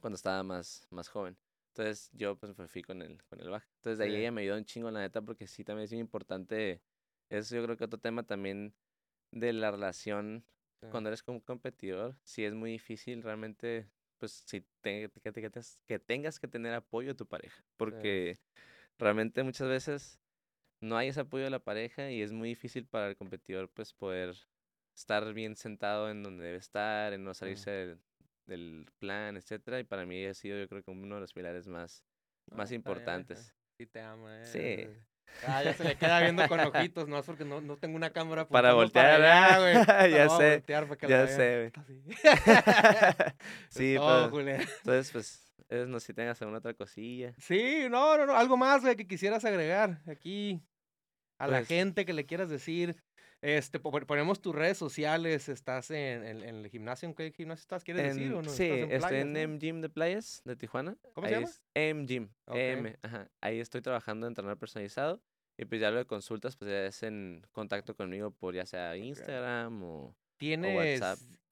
[0.00, 1.38] Cuando estaba más, más joven.
[1.68, 3.66] Entonces yo pues me fui con el, con el baja.
[3.76, 4.16] Entonces de ahí Sí.
[4.16, 6.82] ella me ayudó un chingo, la neta, porque sí también es bien importante.
[7.30, 8.74] Eso yo creo que otro tema también
[9.32, 10.46] de la relación
[10.88, 15.50] cuando eres como competidor, sí es muy difícil realmente, pues si te- que, que
[15.86, 17.64] que tengas que tener apoyo de tu pareja.
[17.76, 18.38] Porque
[18.98, 20.20] realmente muchas veces
[20.80, 23.92] no hay ese apoyo de la pareja y es muy difícil para el competidor pues
[23.94, 24.36] poder
[24.96, 28.00] estar bien sentado en donde debe estar, en no salirse del,
[28.46, 29.80] del plan, etcétera.
[29.80, 32.04] Y para mí ha sido yo creo que uno de los pilares más,
[32.52, 33.54] más importantes.
[33.78, 34.46] Sí te amo, eh.
[34.46, 35.09] Sí.
[35.46, 38.10] Ah, ya se le queda viendo con ojitos, no es porque no, no tengo una
[38.10, 39.74] cámara Para voltear, allá, güey.
[40.12, 41.72] ya La a sé, para la ya sé,
[43.70, 44.60] sí, todo, pero Julián.
[44.60, 47.32] entonces pues es, no sé si tengas alguna otra cosilla.
[47.38, 50.60] Sí, no, no, no, algo más, güey, que quisieras agregar aquí
[51.38, 52.96] a la Pues- gente que le quieras decir.
[53.42, 57.62] Este, po- ponemos tus redes sociales, estás en, en- en el gimnasio, ¿en qué gimnasio
[57.62, 57.84] estás?
[57.84, 58.50] ¿Quieres decir En- o no?
[58.50, 59.38] sí, en estoy playas, en ¿no?
[59.38, 60.96] M Gym de Playas de Tijuana.
[61.14, 61.50] ¿Cómo se Ahí llama?
[61.50, 62.28] es M Gym.
[62.46, 62.56] Ok.
[62.56, 63.30] M, ajá.
[63.40, 65.22] Ahí estoy trabajando en entrenar personalizado.
[65.56, 68.96] Y pues ya lo de consultas, pues ya es en contacto conmigo por ya sea
[68.96, 70.14] Instagram o...
[70.40, 71.02] ¿Tienes,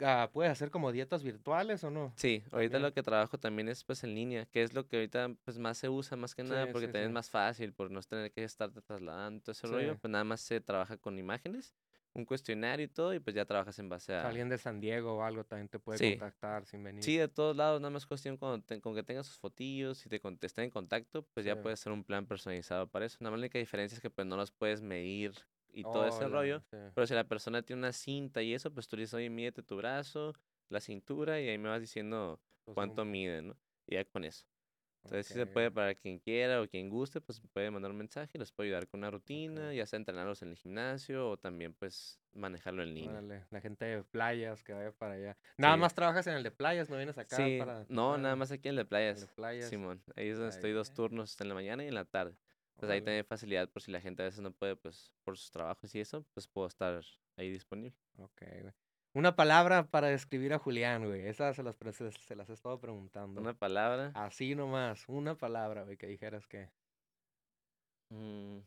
[0.01, 2.11] ah, puedes hacer como dietas virtuales o no?
[2.17, 2.83] Sí, ahorita También.
[2.83, 5.77] lo que trabajo también es pues en línea, que es lo que ahorita pues más
[5.77, 7.11] se usa más que nada Sí, porque sí, también sí.
[7.11, 10.41] es más fácil por no tener que estar trasladando todo ese rollo, pues nada más
[10.41, 11.75] se trabaja con imágenes,
[12.15, 14.27] un cuestionario y todo y pues ya trabajas en base a...
[14.27, 17.05] alguien de San Diego o algo también te puede contactar sin venir.
[17.05, 20.19] Sí, de todos lados, nada más cuestión con, con que tengas sus fotillos y te
[20.19, 23.19] contestan en contacto, pues ya puedes hacer un plan personalizado para eso.
[23.21, 25.35] Nada más la única diferencia es que pues no los puedes medir
[25.79, 26.77] y todo ese Hola, rollo, sí.
[26.95, 29.63] pero si la persona tiene una cinta y eso, pues tú le dices, oye, mídete
[29.63, 30.33] tu brazo,
[30.69, 33.57] la cintura y ahí me vas diciendo Pues, cuánto un- mide, ¿no?
[33.87, 34.45] Y ya con eso.
[35.05, 37.97] Entonces sí se ok, puede para quien quiera o quien guste, pues puede mandar un
[37.99, 41.37] mensaje y les puede ayudar con una rutina, ya sea entrenarlos en el gimnasio o
[41.39, 43.11] también pues manejarlo en línea.
[43.11, 45.37] órale, la gente de playas que vaya para allá.
[45.57, 45.81] Nada Sí.
[45.81, 47.85] más trabajas en el de playas, no vienes acá Sí, para.
[47.89, 49.21] no, nada ah, más aquí en el de el playas.
[49.21, 49.69] de playas.
[49.71, 52.37] Simón, ahí es donde Está estoy dos turnos, en la mañana y en la tarde.
[52.79, 55.51] Pues ahí también facilidad por si la gente a veces no puede, pues por sus
[55.51, 57.03] trabajos y eso, pues puedo estar
[57.37, 57.97] ahí disponible.
[58.19, 58.75] ok, güey.
[59.15, 61.27] Una palabra para describir a Julián, güey.
[61.27, 63.41] Esas se las, se, se las he estado preguntando.
[63.41, 64.13] Una palabra.
[64.15, 66.71] Así nomás, una palabra, güey, que dijeras que.
[68.11, 68.59] mm,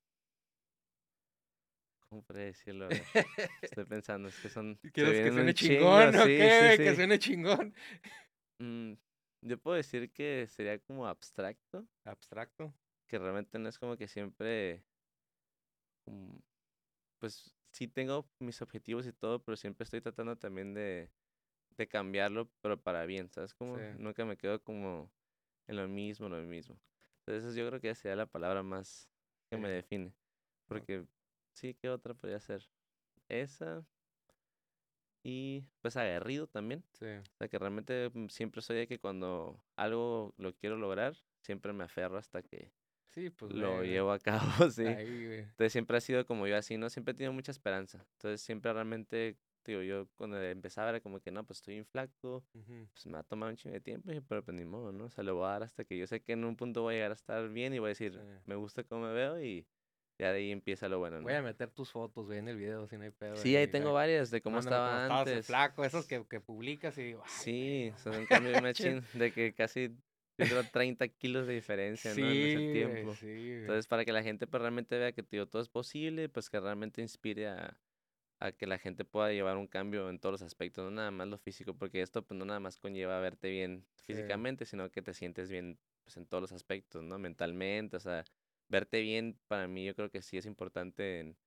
[2.09, 2.89] ¿Cómo podría decirlo?
[3.62, 4.78] Estoy pensando, es que son...
[4.91, 6.84] ¿Quieres que suene chingo, chingón o sí, qué, sí?
[6.84, 7.74] Que suene chingón.
[8.59, 8.93] Mm,
[9.43, 12.74] yo puedo decir que sería como abstracto, Abstracto.
[13.12, 14.86] Que realmente no es como que siempre,
[16.05, 16.38] mm,
[17.20, 21.12] pues sí tengo mis objetivos y todo, pero siempre estoy tratando también de,
[21.78, 23.53] de cambiarlo, pero para bien, ¿sabes?
[23.55, 23.84] Como Sí.
[23.97, 25.12] nunca me quedo como
[25.68, 26.82] en lo mismo, lo mismo.
[27.20, 29.12] Entonces yo creo que esa sería la palabra más
[29.49, 30.14] que me define,
[30.68, 31.07] porque
[31.53, 32.72] sí, ¿qué otra podría ser?
[33.30, 33.88] Esa
[35.24, 36.84] y pues aguerrido también.
[36.93, 37.05] Sí.
[37.34, 41.74] O sea, que realmente mm, siempre soy de que cuando algo lo quiero lograr, siempre
[41.74, 42.74] me aferro hasta que
[43.14, 43.51] Sí, pues.
[43.53, 44.20] lo güey, llevo a
[44.66, 44.86] cabo, sí.
[44.86, 45.39] Ahí, güey.
[45.39, 46.89] Entonces siempre ha sido como yo así, ¿no?
[46.89, 48.05] Siempre he tenido mucha esperanza.
[48.14, 52.43] Entonces siempre realmente, digo, yo cuando empezaba era como que no, pues estoy bien flaco,
[52.53, 52.88] Ujú.
[52.93, 55.05] pues me va a tomar un chingo de tiempo, pero pues ni modo, ¿no?
[55.05, 56.93] O sea, lo voy a dar hasta que yo sé que en un punto voy
[56.93, 58.20] a llegar a estar bien y voy a decir, Sí.
[58.45, 59.66] me gusta cómo me veo y
[60.20, 61.24] ya de ahí empieza lo bueno, ¿no?
[61.24, 63.36] Voy a meter tus fotos, güey, en el video, si no hay pedo.
[63.36, 65.47] Sí, ahí tengo varias de cómo Mándame estaba estabas de antes.
[65.47, 69.03] flaco, esos que, que publicas y digo, "Ay, Sí, güey, no un cambio de manches".
[69.03, 69.91] machín de que casi
[70.38, 72.32] yo creo 30 kilos de diferencia, ¿no?
[72.32, 73.20] En ese tiempo.
[73.20, 73.52] sí.
[73.62, 76.60] Entonces, para que la gente pues, realmente vea que tío, todo es posible, pues que
[76.60, 77.80] realmente inspire a,
[78.40, 81.28] a que la gente pueda llevar un cambio en todos los aspectos, no nada más
[81.28, 84.08] lo físico, porque esto pues no nada más conlleva verte bien Sí.
[84.08, 87.20] físicamente, sino que te sientes bien pues en todos los aspectos, ¿no?
[87.20, 88.28] Mentalmente, o sea,
[88.68, 91.38] verte bien para mí yo creo que sí es importante en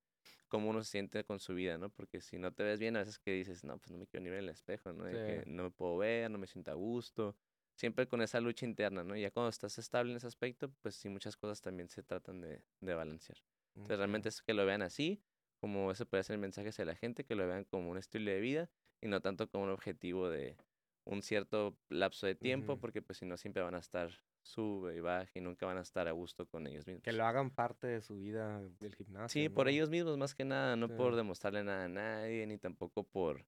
[0.47, 1.89] cómo uno se siente con su vida, ¿no?
[1.91, 4.23] Porque si no te ves bien, a veces que dices, no, pues no me quiero
[4.23, 5.05] ni ver en el espejo, ¿no?
[5.21, 7.37] Que no me puedo ver, no me siento a gusto.
[7.75, 9.15] Siempre con esa lucha interna, ¿no?
[9.17, 12.63] Ya cuando estás estable en ese aspecto, pues sí, muchas cosas también se tratan de,
[12.79, 13.37] de balancear.
[13.77, 13.99] Entonces, Ok.
[13.99, 15.21] realmente es que lo vean así,
[15.59, 18.31] como ese puede ser el mensaje hacia la gente, que lo vean como un estilo
[18.31, 18.69] de vida
[19.01, 20.57] y no tanto como un objetivo de
[21.05, 24.09] un cierto lapso de tiempo, porque pues si no siempre van a estar
[24.41, 27.03] sube y baja y nunca van a estar a gusto con ellos mismos.
[27.03, 29.41] Que lo hagan parte de su vida del gimnasio.
[29.41, 33.03] Sí, por ellos mismos más que nada, no por demostrarle nada a nadie, ni tampoco
[33.03, 33.45] por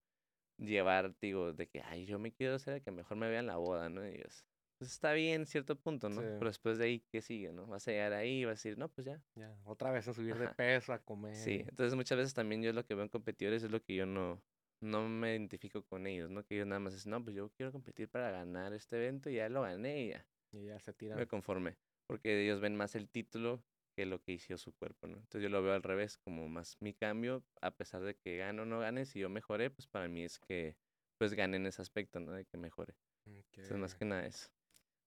[0.57, 3.47] llevar, digo, de que, ay, yo me quiero hacer el que mejor me vea en
[3.47, 4.05] la boda, ¿no?
[4.05, 4.45] Y ellos,
[4.77, 6.21] pues está bien en cierto punto, ¿no?
[6.21, 6.27] Sí.
[6.27, 7.65] Pero después de ahí, ¿qué sigue, no?
[7.67, 9.21] Vas a llegar ahí y vas a decir, no, pues ya.
[9.35, 11.35] Ya, otra vez a subir de peso, a comer.
[11.35, 14.05] Sí, entonces muchas veces también yo lo que veo en competidores es lo que yo
[14.05, 14.41] no,
[14.81, 16.43] no me identifico con ellos, ¿no?
[16.43, 19.35] Que ellos nada más dicen, no, pues yo quiero competir para ganar este evento y
[19.35, 21.17] ya lo gané y ya, Y ya se tiran.
[21.17, 21.75] me conformé.
[22.07, 23.63] Porque ellos ven más el título
[23.97, 25.17] que lo que hizo su cuerpo, ¿no?
[25.17, 28.61] Entonces yo lo veo al revés, como más mi cambio, a pesar de que gane
[28.61, 30.77] o no gane, si yo mejoré, pues para mí es que
[31.17, 32.31] pues gane en ese aspecto, ¿no?
[32.31, 32.93] De que mejore.
[33.25, 34.49] Entonces más que nada eso.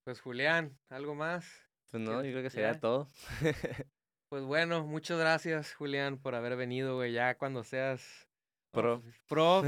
[0.02, 1.48] Pues Julián, ¿algo más?
[1.92, 2.80] Pues no, ¿Qué- yo creo que sería ya?
[2.80, 3.06] todo.
[4.28, 7.12] Pues bueno, muchas gracias, Julián, por haber venido, güey.
[7.12, 8.28] Ya cuando seas
[8.70, 9.02] Pro.
[9.26, 9.62] pro,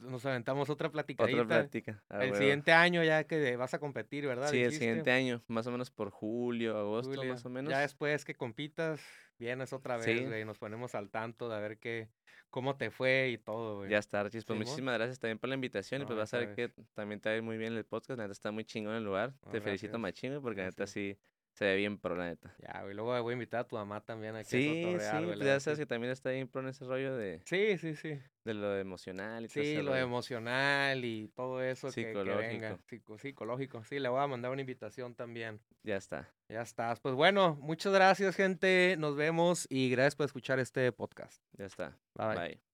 [0.00, 1.42] nos aventamos otra platicadita.
[1.42, 2.02] Otra plática.
[2.08, 4.48] ah, el siguiente año ya que vas a competir, ¿verdad?
[4.50, 7.32] Sí, el Dijiste, siguiente año, más o menos por julio, agosto, Julio.
[7.32, 7.70] más o menos.
[7.70, 9.00] Ya después que compitas,
[9.38, 10.24] vienes otra vez, Sí.
[10.24, 10.44] güey.
[10.44, 12.08] Nos ponemos al tanto de a ver qué,
[12.50, 13.90] cómo te fue y todo, güey.
[13.90, 14.44] Ya está, Archis.
[14.44, 16.02] Pues muchísimas gracias también por la invitación.
[16.02, 18.18] y pues vas a ver que también te va a ir muy bien el podcast.
[18.18, 19.34] La neta está muy chingón el lugar.
[19.44, 20.00] No, te felicito, gracias.
[20.02, 21.16] machín, güey, porque la neta sí
[21.58, 22.54] se ve bien pro, la neta.
[22.62, 22.94] Ya, güey.
[22.94, 25.58] Luego voy a invitar a tu mamá también aquí a Sí, sí, pues voy ya
[25.58, 28.20] sabes que también está bien pro en ese rollo de, Sí, sí, sí.
[28.44, 29.96] de lo emocional y todo Sí, lo rollo.
[29.96, 32.78] emocional y todo eso que, que venga.
[32.78, 32.78] Psicológico.
[32.88, 33.84] Psico- psicológico.
[33.84, 35.60] Sí, le voy a mandar una invitación también.
[35.82, 36.28] Ya está.
[36.48, 37.00] Ya estás.
[37.00, 38.94] Pues bueno, muchas gracias, gente.
[38.96, 41.42] Nos vemos y gracias por escuchar este podcast.
[41.58, 41.98] Ya está.
[42.14, 42.36] Bye.
[42.36, 42.67] Bye.